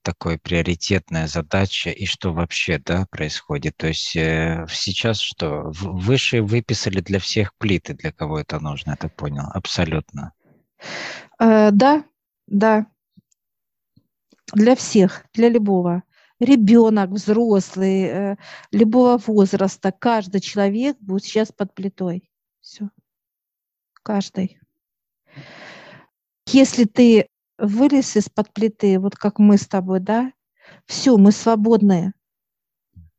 [0.02, 3.78] такой приоритетная задача и что вообще да, происходит?
[3.78, 5.72] То есть э, сейчас что?
[5.72, 9.46] Выше выписали для всех плиты, для кого это нужно, так понял?
[9.54, 10.34] Абсолютно.
[11.40, 12.04] Э, да,
[12.48, 12.88] да.
[14.54, 16.04] Для всех, для любого.
[16.40, 18.36] Ребенок, взрослый, э,
[18.72, 22.30] любого возраста, каждый человек будет сейчас под плитой.
[22.62, 22.90] Все.
[24.04, 24.60] Каждый.
[26.48, 30.32] Если ты вылез из-под плиты, вот как мы с тобой, да,
[30.86, 32.14] все, мы свободные.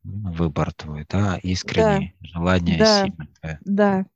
[0.03, 2.29] Выбор твой, да, искренний, да.
[2.29, 3.05] желание да.
[3.05, 3.61] сильное.
[3.65, 4.07] Да,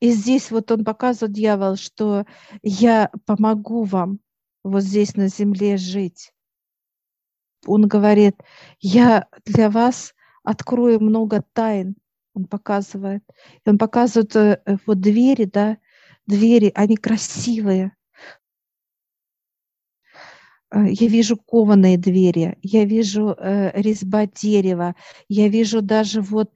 [0.00, 2.24] И здесь вот он показывает, дьявол, что
[2.62, 4.20] я помогу вам
[4.62, 6.32] вот здесь на земле жить.
[7.66, 8.36] Он говорит,
[8.80, 11.96] я для вас открою много тайн.
[12.34, 13.22] Он показывает.
[13.64, 15.78] И он показывает э, вот двери, да,
[16.26, 17.94] двери, они красивые.
[20.74, 24.94] Э, я вижу кованые двери, я вижу э, резьба дерева,
[25.28, 26.50] я вижу даже вот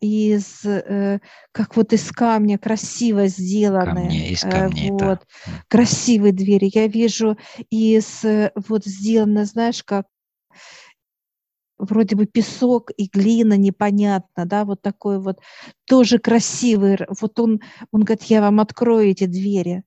[0.00, 1.20] из, э,
[1.52, 4.04] как вот из камня, красиво сделанные.
[4.08, 5.20] Камни, из камней, вот, да.
[5.68, 6.70] красивые двери.
[6.74, 7.38] Я вижу
[7.70, 8.22] из,
[8.68, 10.06] вот сделано, знаешь, как
[11.78, 15.40] вроде бы песок и глина непонятно, да, вот такой вот
[15.86, 16.98] тоже красивый.
[17.20, 17.60] Вот он,
[17.92, 19.84] он говорит, я вам открою эти двери.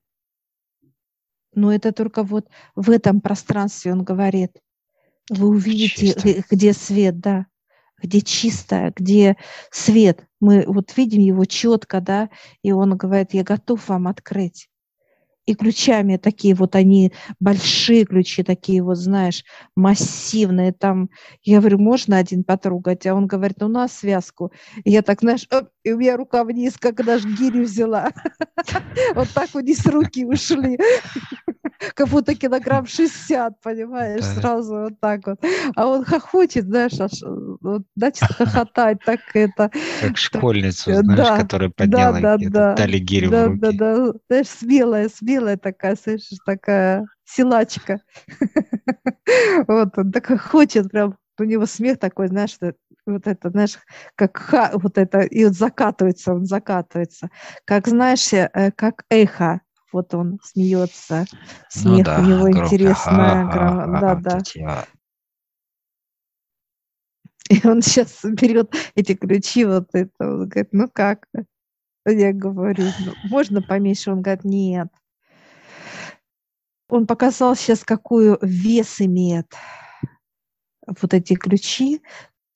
[1.56, 2.46] Но это только вот
[2.76, 4.52] в этом пространстве он говорит.
[5.28, 6.44] Вы увидите, Чисто.
[6.48, 7.46] где свет, да
[8.02, 9.36] где чистое, где
[9.70, 10.26] свет.
[10.40, 12.28] Мы вот видим его четко, да,
[12.62, 14.68] и он говорит, я готов вам открыть.
[15.46, 19.44] И ключами такие вот они, большие ключи такие вот, знаешь,
[19.76, 20.72] массивные.
[20.72, 21.08] Там,
[21.44, 23.06] я говорю, можно один потрогать?
[23.06, 24.52] А он говорит, у нас связку.
[24.84, 28.10] И я так, знаешь, оп, и у меня рука вниз, как даже гири взяла.
[29.14, 30.78] Вот так вниз руки ушли
[31.94, 34.40] как будто килограмм 60, понимаешь, да.
[34.40, 35.38] сразу вот так вот.
[35.76, 36.92] А он хохочет, знаешь,
[37.94, 39.70] начал хохотать, так это...
[40.00, 43.60] Как школьницу, так, знаешь, да, которая подняла да, да, да, дали гирю да, в руки.
[43.60, 48.00] Да, да, знаешь, смелая, смелая такая, слышишь, такая силачка.
[49.68, 52.74] Вот, он так хочет прям, у него смех такой, знаешь, что
[53.06, 53.78] вот это, знаешь,
[54.14, 57.30] как ха, вот это, и вот закатывается, он закатывается,
[57.64, 59.60] как, знаешь, э, как эхо,
[59.92, 61.36] вот он смеется, ну
[61.68, 63.16] смех ну, да, у него интересно.
[64.00, 64.14] да,
[64.54, 64.86] да.
[67.48, 71.28] И он сейчас берет эти ключи, вот это, он говорит, ну как?
[72.04, 74.10] Я говорю, ну, можно поменьше?
[74.10, 74.88] Он говорит, нет.
[76.88, 79.52] Он показал сейчас, какую вес имеет
[80.86, 82.00] вот эти ключи.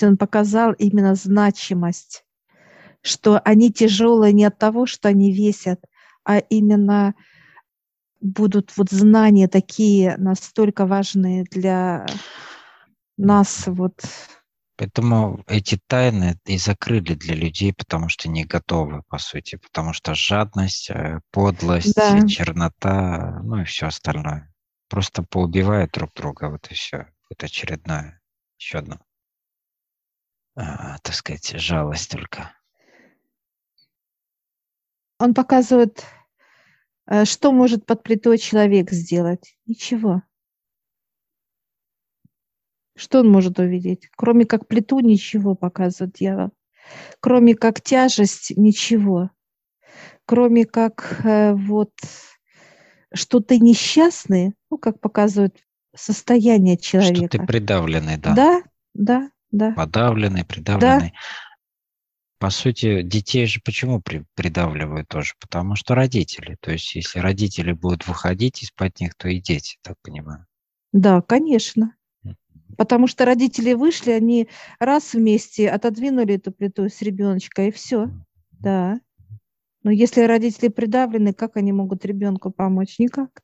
[0.03, 2.25] Он показал именно значимость,
[3.03, 5.81] что они тяжелые не от того, что они весят,
[6.25, 7.15] а именно
[8.21, 12.07] будут вот знания такие настолько важные для
[13.17, 13.95] нас вот.
[14.77, 20.15] Поэтому эти тайны и закрыли для людей, потому что не готовы, по сути, потому что
[20.15, 22.27] жадность, э, подлость, да.
[22.27, 24.51] чернота, ну и все остальное.
[24.89, 27.09] Просто поубивают друг друга, вот и все.
[27.29, 28.23] Это очередное,
[28.59, 29.01] еще одно,
[30.55, 32.55] так сказать, жалость только.
[35.19, 36.05] Он показывает
[37.11, 39.57] Э, что может под плитой человек сделать?
[39.67, 40.23] Ничего.
[42.97, 44.09] Что он может увидеть?
[44.17, 46.51] Кроме как плиту ничего показывает дьявол.
[47.21, 49.31] Кроме как тяжесть ничего.
[50.25, 51.93] Кроме как э, вот
[53.13, 55.57] что ты несчастный, ну, как показывает
[55.97, 57.27] состояние человека.
[57.27, 58.35] Что ты придавленный, да.
[58.35, 58.63] Да,
[58.95, 59.73] да, да.
[59.73, 61.11] Подавленный, придавленный.
[61.11, 61.19] Да.
[62.39, 65.35] По сути, детей же почему при, придавливают тоже?
[65.41, 66.57] Потому что родители.
[66.61, 70.47] То есть, если родители будут выходить из-под них, то и дети, так понимаю.
[70.93, 71.95] Да, конечно.
[72.79, 74.49] Потому что родители вышли, они
[74.79, 78.09] раз вместе отодвинули эту плиту с ребеночка, и все.
[78.53, 79.01] Да.
[79.83, 82.99] Но если родители придавлены, как они могут ребенку помочь?
[82.99, 83.43] Никак.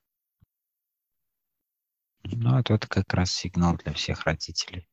[2.24, 4.88] Ну, это, это как раз сигнал для всех родителей.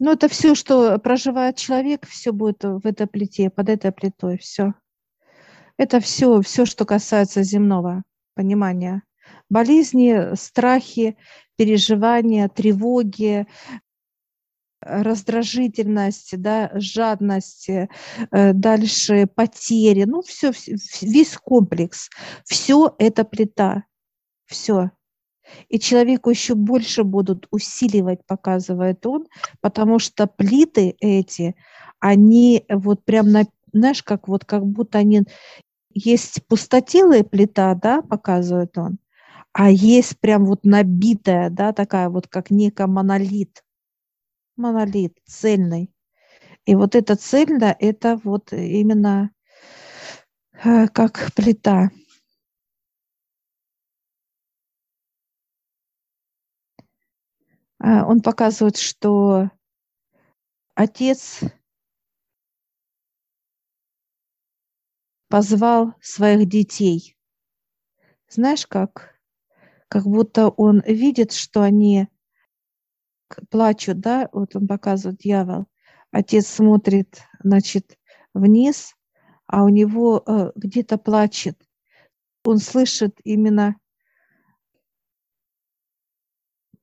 [0.00, 4.74] Ну, это все, что проживает человек, все будет в этой плите, под этой плитой, все.
[5.76, 8.02] Это все, все, что касается земного
[8.34, 9.02] понимания.
[9.48, 11.16] Болезни, страхи,
[11.56, 13.46] переживания, тревоги,
[14.80, 17.88] раздражительность, да, жадность, э,
[18.30, 20.52] дальше потери, ну все,
[21.00, 22.08] весь комплекс,
[22.44, 23.84] все это плита,
[24.46, 24.90] все.
[25.68, 29.26] И человеку еще больше будут усиливать, показывает он,
[29.60, 31.56] потому что плиты эти,
[32.00, 35.22] они вот прям, на, знаешь, как вот как будто они...
[35.94, 38.98] Есть пустотелая плита, да, показывает он,
[39.52, 43.64] а есть прям вот набитая, да, такая вот как некая монолит.
[44.56, 45.90] Монолит цельный.
[46.66, 49.30] И вот эта цельная, это вот именно
[50.62, 51.90] э, как плита.
[57.80, 59.50] Он показывает, что
[60.74, 61.40] отец
[65.28, 67.16] позвал своих детей.
[68.28, 69.14] Знаешь как?
[69.88, 72.08] Как будто он видит, что они
[73.50, 74.28] плачут, да?
[74.32, 75.66] Вот он показывает дьявол.
[76.10, 77.98] Отец смотрит значит,
[78.34, 78.94] вниз,
[79.46, 81.60] а у него э, где-то плачет.
[82.44, 83.76] Он слышит именно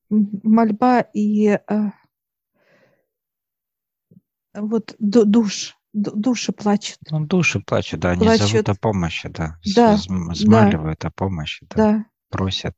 [0.10, 1.60] мольба и э,
[4.54, 7.00] вот душ, души плачут.
[7.10, 8.42] Ну, души плачут, да, плачут.
[8.42, 9.58] они зовут о помощи, да.
[9.76, 9.96] Да.
[9.96, 11.08] Взмаливают да.
[11.08, 11.76] о помощи, да.
[11.76, 12.06] да.
[12.30, 12.76] Просят.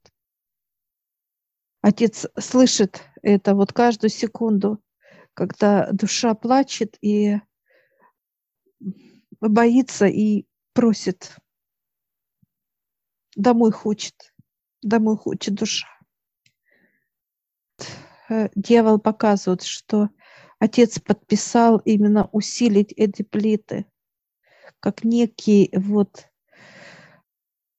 [1.81, 4.81] Отец слышит это вот каждую секунду,
[5.33, 7.37] когда душа плачет и
[9.39, 11.37] боится и просит.
[13.35, 14.33] Домой хочет,
[14.81, 15.87] домой хочет душа.
[18.29, 20.09] Э, дьявол показывает, что
[20.59, 23.85] отец подписал именно усилить эти плиты,
[24.79, 26.27] как некий вот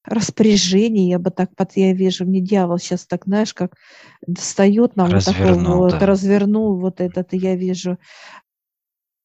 [0.04, 3.74] распоряжение, я бы так, под я вижу, мне дьявол сейчас так, знаешь, как
[4.26, 6.06] достает нам развернул, вот такой вот, да.
[6.06, 7.98] развернул вот этот, я вижу,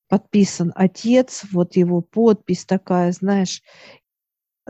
[0.09, 3.61] подписан отец, вот его подпись такая, знаешь,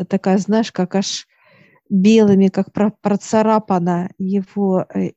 [0.07, 1.27] такая, знаешь, как аж
[1.89, 5.11] белыми, как процарапана его э,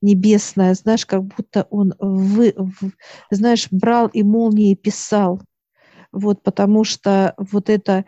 [0.00, 2.92] небесная, знаешь, как будто он, вы, в,
[3.30, 5.40] знаешь, брал и молнией писал.
[6.12, 8.04] Вот, потому что вот это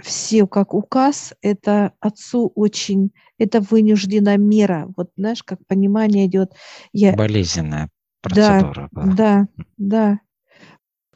[0.00, 4.92] все как указ, это отцу очень, это вынуждена мера.
[4.96, 6.52] Вот знаешь, как понимание идет.
[6.92, 7.14] Я...
[7.14, 8.88] Болезненная процедура.
[8.92, 9.14] Да, была.
[9.14, 10.20] да, да.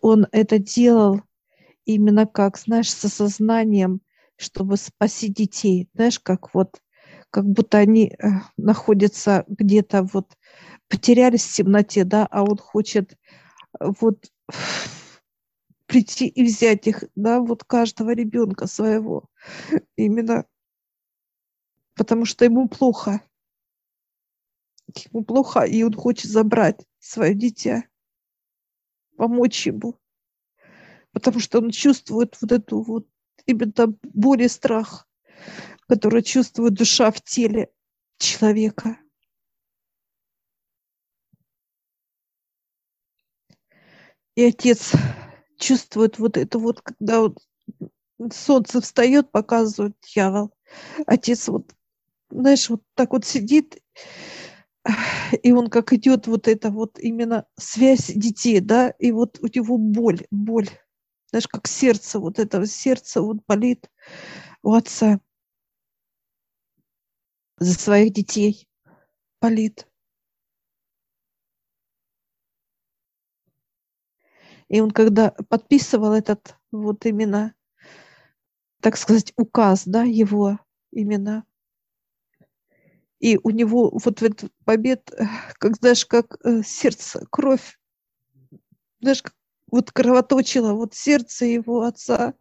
[0.01, 1.21] Он это делал
[1.85, 4.01] именно как, знаешь, с осознанием,
[4.37, 5.89] чтобы спасти детей.
[5.95, 6.81] Знаешь, как вот,
[7.31, 10.37] как будто они э, находятся где-то вот,
[10.89, 14.31] потерялись в темноте, да, а он хочет э, вот
[15.87, 19.29] прийти и взять их, да, вот каждого ребенка своего.
[19.97, 20.45] Именно
[21.95, 23.23] потому что ему плохо.
[25.13, 27.85] Ему плохо, и он хочет забрать свое дитя,
[29.17, 29.97] помочь ему.
[31.13, 33.07] Потому что он чувствует вот эту вот
[33.47, 35.09] именно боль и страх,
[35.91, 37.69] который чувствует душа в теле
[38.19, 38.97] человека.
[44.37, 44.93] И отец
[45.59, 47.39] чувствует вот это вот, когда вот
[48.33, 50.53] солнце встает, показывает дьявол.
[51.07, 51.75] Отец вот,
[52.31, 53.83] знаешь, вот так вот сидит,
[55.43, 59.77] и он как идет вот это вот именно связь детей, да, и вот у него
[59.77, 60.69] боль, боль,
[61.31, 63.91] знаешь, как сердце, вот это сердце вот болит
[64.63, 65.19] у отца
[67.61, 68.67] за своих детей,
[69.41, 69.87] болит.
[74.69, 77.55] И он когда подписывал этот вот именно,
[78.81, 80.59] так сказать, указ, да, его
[80.93, 81.45] именно,
[83.21, 85.13] и у него вот в этот момент,
[85.59, 87.79] как знаешь, как э, сердце, кровь,
[89.01, 89.35] знаешь, как
[89.71, 92.35] вот кровоточило вот сердце его отца.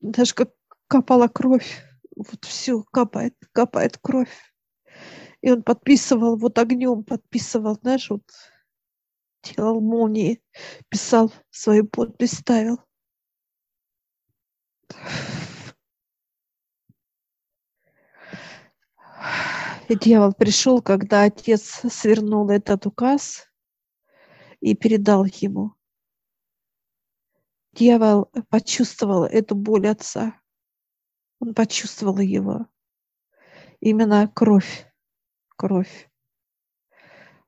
[0.00, 0.50] Даже как
[0.90, 1.84] капала кровь,
[2.16, 4.52] вот все капает, капает кровь.
[5.40, 8.24] И он подписывал вот огнем, подписывал, знаешь, вот
[9.42, 10.42] делал молнии,
[10.88, 12.80] писал свою подпись, ставил.
[19.88, 23.48] И дьявол пришел, когда отец свернул этот указ
[24.60, 25.74] и передал ему.
[27.72, 30.39] Дьявол почувствовал эту боль отца.
[31.40, 32.68] Он почувствовал его.
[33.80, 34.90] Именно кровь
[35.60, 36.10] кровь.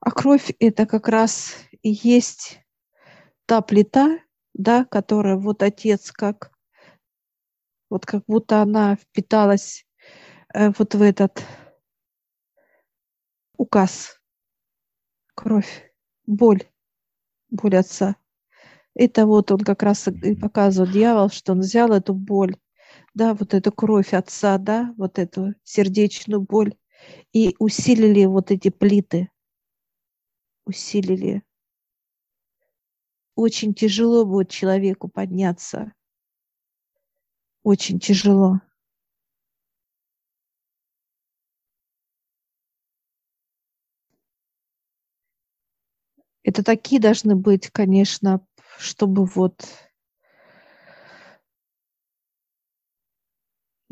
[0.01, 2.61] А кровь– это как раз и есть
[3.47, 4.19] та плита,
[4.53, 6.53] да, которая вот отец как,
[7.89, 9.87] вот как будто она впиталась
[10.53, 11.43] э, вот в этот
[13.57, 14.21] указ.
[15.35, 15.91] Кровь,
[16.27, 16.65] боль,
[17.49, 18.17] боль отца.
[18.95, 22.57] Это вот он как раз и показывает дьявол, что он взял эту боль,
[23.15, 26.75] да, вот эту кровь отца, да, вот эту сердечную боль,
[27.33, 29.29] и усилили вот эти плиты.
[30.67, 31.43] Усилили.
[33.37, 35.93] Очень тяжело будет человеку подняться.
[37.65, 38.61] Очень тяжело.
[46.45, 48.45] Это такие должны быть, конечно,
[48.79, 49.65] чтобы вот,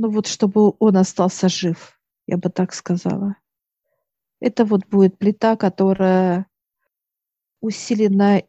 [0.00, 3.36] ну вот, чтобы он остался жив я бы так сказала.
[4.38, 6.46] Это вот будет плита, которая
[7.60, 8.42] усилена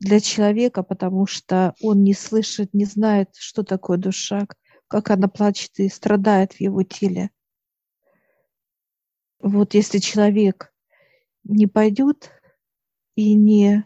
[0.00, 4.46] для человека, потому что он не слышит, не знает, что такое душа,
[4.88, 7.30] как она плачет и страдает в его теле.
[9.38, 10.74] Вот если человек
[11.44, 12.32] не пойдет
[13.14, 13.84] и не,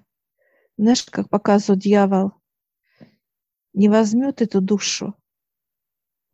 [0.78, 2.32] знаешь, как показывает дьявол,
[3.74, 5.14] не возьмет эту душу,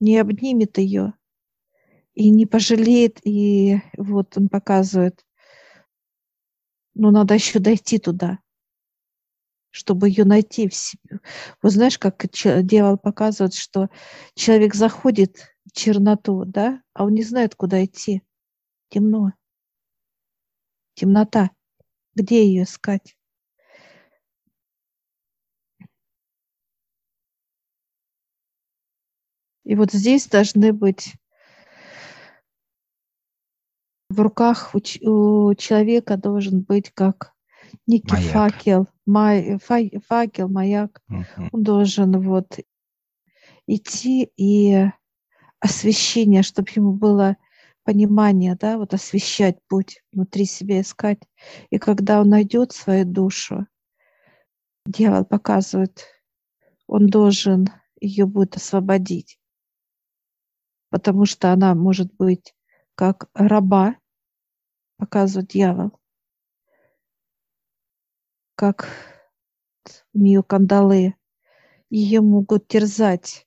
[0.00, 1.14] не обнимет ее
[2.14, 5.24] и не пожалеет, и вот он показывает,
[6.94, 8.38] но надо еще дойти туда,
[9.70, 11.20] чтобы ее найти в себе.
[11.62, 13.88] Вот знаешь, как дьявол показывает, что
[14.34, 18.22] человек заходит в черноту, да, а он не знает, куда идти.
[18.88, 19.32] Темно.
[20.94, 21.50] Темнота.
[22.14, 23.15] Где ее искать?
[29.66, 31.14] И вот здесь должны быть
[34.08, 37.32] в руках у, человека должен быть как
[37.84, 38.30] некий маяк.
[38.30, 41.02] факел, май, фа, факел, маяк.
[41.08, 41.48] Угу.
[41.50, 42.60] Он должен вот
[43.66, 44.84] идти и
[45.58, 47.36] освещение, чтобы ему было
[47.82, 51.18] понимание, да, вот освещать путь, внутри себя искать.
[51.70, 53.66] И когда он найдет свою душу,
[54.86, 56.04] дьявол показывает,
[56.86, 57.66] он должен
[58.00, 59.40] ее будет освободить,
[60.96, 62.54] потому что она может быть
[62.94, 63.96] как раба,
[64.96, 66.00] показывает дьявол,
[68.54, 68.88] как
[70.14, 71.14] у нее кандалы,
[71.90, 73.46] ее могут терзать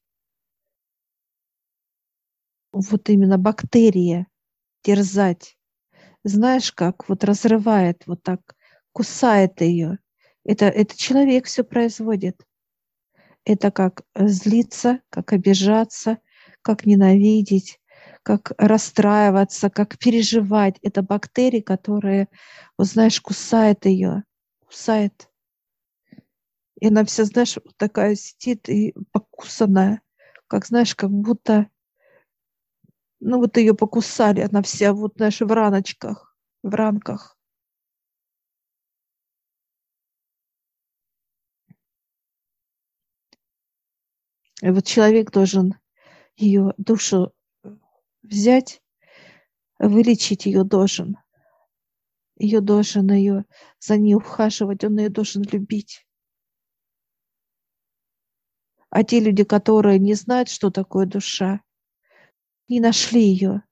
[2.72, 4.28] вот именно бактерия,
[4.84, 5.58] терзать.
[6.24, 8.56] Знаешь, как вот разрывает, вот так
[8.92, 9.98] кусает ее.
[10.44, 12.46] Это, это человек все производит.
[13.44, 16.20] Это как злиться, как обижаться,
[16.70, 17.80] как ненавидеть,
[18.22, 20.78] как расстраиваться, как переживать.
[20.84, 22.28] Это бактерии, которые,
[22.78, 24.24] вот знаешь, кусает ее,
[24.68, 25.30] кусает.
[26.82, 30.02] И она вся, знаешь, вот такая сидит и покусанная,
[30.48, 31.68] как, знаешь, как будто,
[33.22, 37.38] ну вот ее покусали, она вся вот, знаешь, в раночках, в ранках.
[44.62, 45.76] И вот человек должен
[46.40, 47.34] ее душу
[48.24, 48.82] взять,
[49.78, 51.18] вылечить ее должен.
[52.38, 53.46] Ее должен ее
[53.80, 56.06] за ней ухаживать, он ее должен любить.
[58.90, 61.62] А те люди, которые не знают, что такое душа,
[62.68, 63.64] не нашли ее.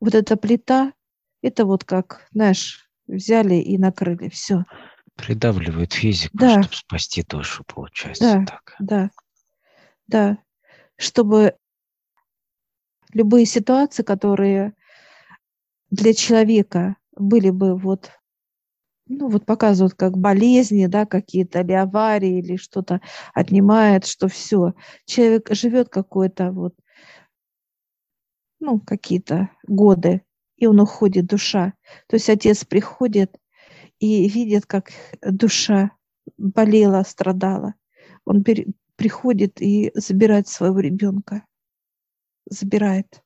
[0.00, 0.92] Вот эта плита,
[1.42, 4.64] это вот как, знаешь, взяли и накрыли, все.
[5.16, 6.62] Придавливает физику, да.
[6.62, 8.76] чтобы спасти душу, получается да, так.
[8.78, 9.10] Да,
[10.06, 10.38] да.
[10.96, 11.56] Чтобы
[13.14, 14.74] любые ситуации, которые
[15.90, 18.10] для человека были бы вот
[19.06, 23.00] ну, вот показывают как болезни, да, какие-то или аварии, или что-то
[23.34, 24.72] отнимает, что все.
[25.04, 26.74] Человек живет какой-то вот,
[28.60, 30.22] ну, какие-то годы,
[30.56, 31.74] и он уходит, душа.
[32.08, 33.36] То есть отец приходит
[33.98, 34.90] и видит, как
[35.20, 35.90] душа
[36.38, 37.74] болела, страдала.
[38.24, 38.42] Он
[38.96, 41.44] приходит и забирает своего ребенка
[42.46, 43.22] забирает.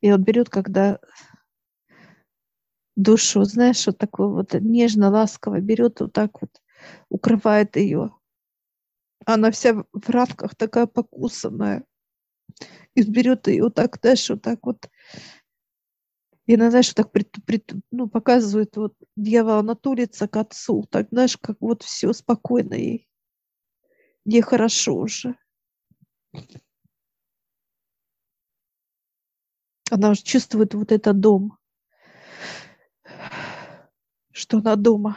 [0.00, 0.98] И он берет, когда
[2.96, 6.50] душу, знаешь, вот такое вот нежно, ласково берет, вот так вот
[7.08, 8.10] укрывает ее.
[9.26, 11.84] Она вся в рамках такая покусанная.
[12.94, 14.88] И берет ее вот так, знаешь, вот так вот.
[16.46, 21.08] И она, знаешь, вот так при, при, ну, показывает, вот дьявол натурится к отцу, так,
[21.10, 23.06] знаешь, как вот все спокойно ей
[24.30, 25.34] где хорошо уже.
[29.90, 31.58] Она уже чувствует вот этот дом,
[34.32, 35.16] что она дома.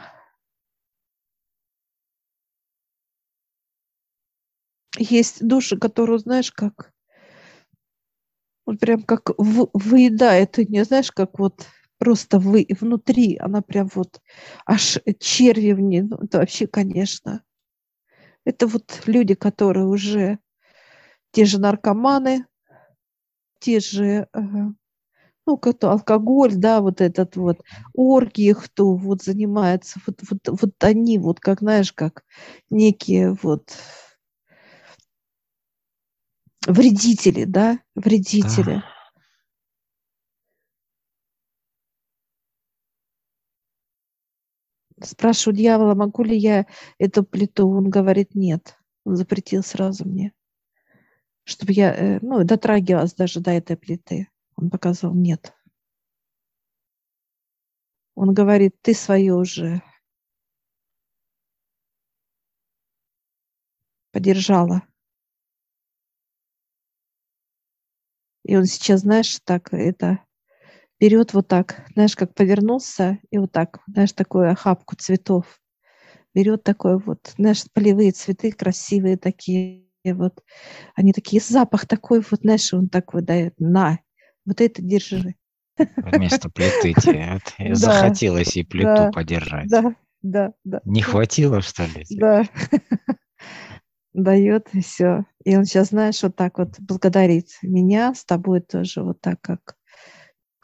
[4.98, 6.92] Есть души, которые, знаешь, как
[8.66, 11.66] вот прям как выедает, не знаешь, как вот
[11.98, 14.20] просто вы, внутри, она прям вот
[14.66, 17.42] аж черви в ней, ну, это вообще, конечно.
[18.44, 20.38] Это вот люди, которые уже
[21.32, 22.46] те же наркоманы,
[23.60, 24.28] те же,
[25.46, 27.60] ну, как-то алкоголь, да, вот этот вот,
[27.94, 32.24] оргии, кто вот занимается, вот, вот, вот они, вот как, знаешь, как
[32.70, 33.70] некие вот
[36.66, 38.76] вредители, да, вредители.
[38.76, 38.93] Да.
[45.04, 46.66] Спрашиваю дьявола, могу ли я
[46.98, 47.68] эту плиту?
[47.68, 48.78] Он говорит, нет.
[49.04, 50.32] Он запретил сразу мне,
[51.44, 54.28] чтобы я, э, ну, дотрагивалась даже до этой плиты.
[54.56, 55.54] Он показывал, нет.
[58.14, 59.82] Он говорит, ты свое уже
[64.12, 64.82] подержала.
[68.44, 70.24] И он сейчас, знаешь, так это
[71.00, 75.60] берет вот так, знаешь, как повернулся, и вот так, знаешь, такую охапку цветов.
[76.34, 80.42] Берет такой вот, знаешь, полевые цветы красивые такие, вот.
[80.94, 84.00] Они такие, запах такой, вот, знаешь, он так выдает, на,
[84.44, 85.34] вот это держи.
[85.76, 87.40] Вместо плиты тебе.
[87.58, 89.68] Да, Захотелось и плиту да, подержать.
[89.68, 90.80] Да, да, да.
[90.84, 92.04] Не хватило, что ли?
[92.10, 92.44] Да.
[94.12, 95.24] Дает, и все.
[95.44, 99.76] И он сейчас, знаешь, вот так вот благодарит меня, с тобой тоже вот так, как,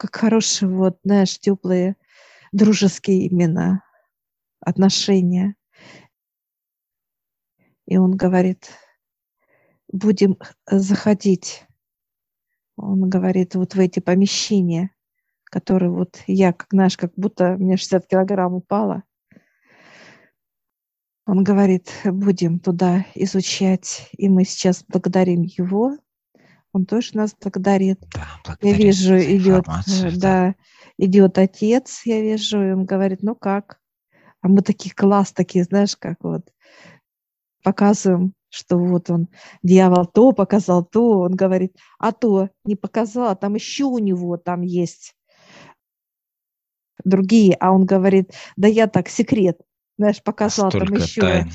[0.01, 1.95] как хорошие, вот, знаешь, теплые,
[2.51, 3.83] дружеские именно
[4.59, 5.53] отношения.
[7.85, 8.71] И он говорит,
[9.91, 11.67] будем заходить,
[12.77, 14.89] он говорит, вот в эти помещения,
[15.43, 19.03] которые вот я, как знаешь, как будто мне 60 килограмм упало.
[21.27, 25.95] Он говорит, будем туда изучать, и мы сейчас благодарим его.
[26.73, 27.99] Он тоже нас благодарит.
[28.13, 30.55] Да, благодарит я вижу, идет, э, да, да,
[30.97, 33.79] идет отец, я вижу, и он говорит, ну как?
[34.41, 36.49] А мы такие класс, такие, знаешь, как вот
[37.63, 39.29] показываем что вот он,
[39.63, 44.37] дьявол то показал, то, он говорит, а то не показал, а там еще у него
[44.37, 45.15] там есть
[47.03, 49.59] другие, а он говорит, да я так, секрет,
[49.97, 51.51] знаешь, показал столько там еще тайн.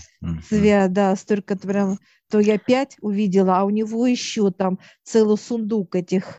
[0.48, 1.98] цвет, да, столько прям,
[2.30, 6.38] то я пять увидела, а у него еще там целый сундук этих,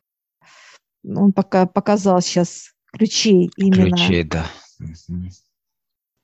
[1.03, 3.95] он пока показал сейчас ключей именно.
[3.95, 4.45] Ключей, да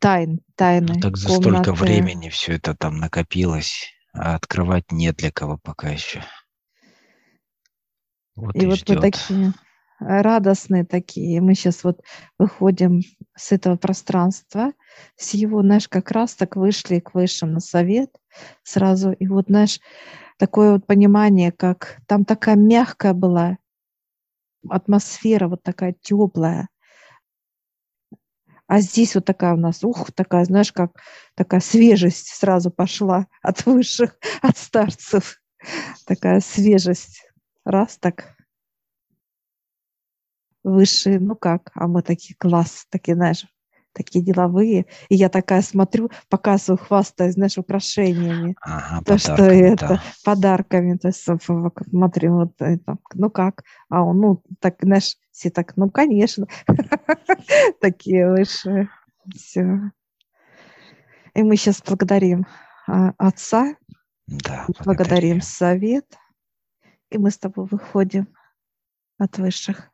[0.04, 0.96] тайн, тайны.
[0.96, 1.50] Ну, так за комнаты.
[1.50, 6.22] столько времени все это там накопилось а открывать не для кого пока еще.
[8.36, 8.98] Вот и, и вот ждет.
[8.98, 9.54] мы такие
[10.00, 11.40] радостные такие.
[11.40, 12.02] Мы сейчас вот
[12.38, 13.02] выходим
[13.36, 14.74] с этого пространства,
[15.16, 18.10] с его, знаешь, как раз так вышли к высшим на совет
[18.64, 19.12] сразу.
[19.12, 19.80] И вот, знаешь,
[20.38, 23.58] такое вот понимание, как там такая мягкая была
[24.70, 26.68] атмосфера, вот такая теплая.
[28.68, 30.92] А здесь вот такая у нас, ух, такая, знаешь, как
[31.36, 35.40] такая свежесть сразу пошла от высших, от старцев.
[36.06, 37.24] Такая свежесть.
[37.66, 38.36] Раз так.
[40.64, 43.46] Высшие, ну как, а мы такие класс, такие, знаешь,
[43.94, 44.86] такие деловые.
[45.10, 48.56] И я такая смотрю, показываю, хвастаюсь, знаешь, украшениями.
[48.62, 50.04] Ага, то, что это, да.
[50.26, 50.98] подарками.
[50.98, 53.64] То есть смотрю, вот это, ну как?
[53.90, 56.48] А он, ну, так, знаешь, все так, ну, конечно.
[57.82, 58.90] Такие высшие.
[59.34, 59.92] Все.
[61.34, 62.46] И мы сейчас благодарим
[62.88, 63.76] а, отца.
[64.28, 66.18] Да, благодарим совет.
[67.10, 68.28] И мы с тобой выходим
[69.18, 69.93] от высших.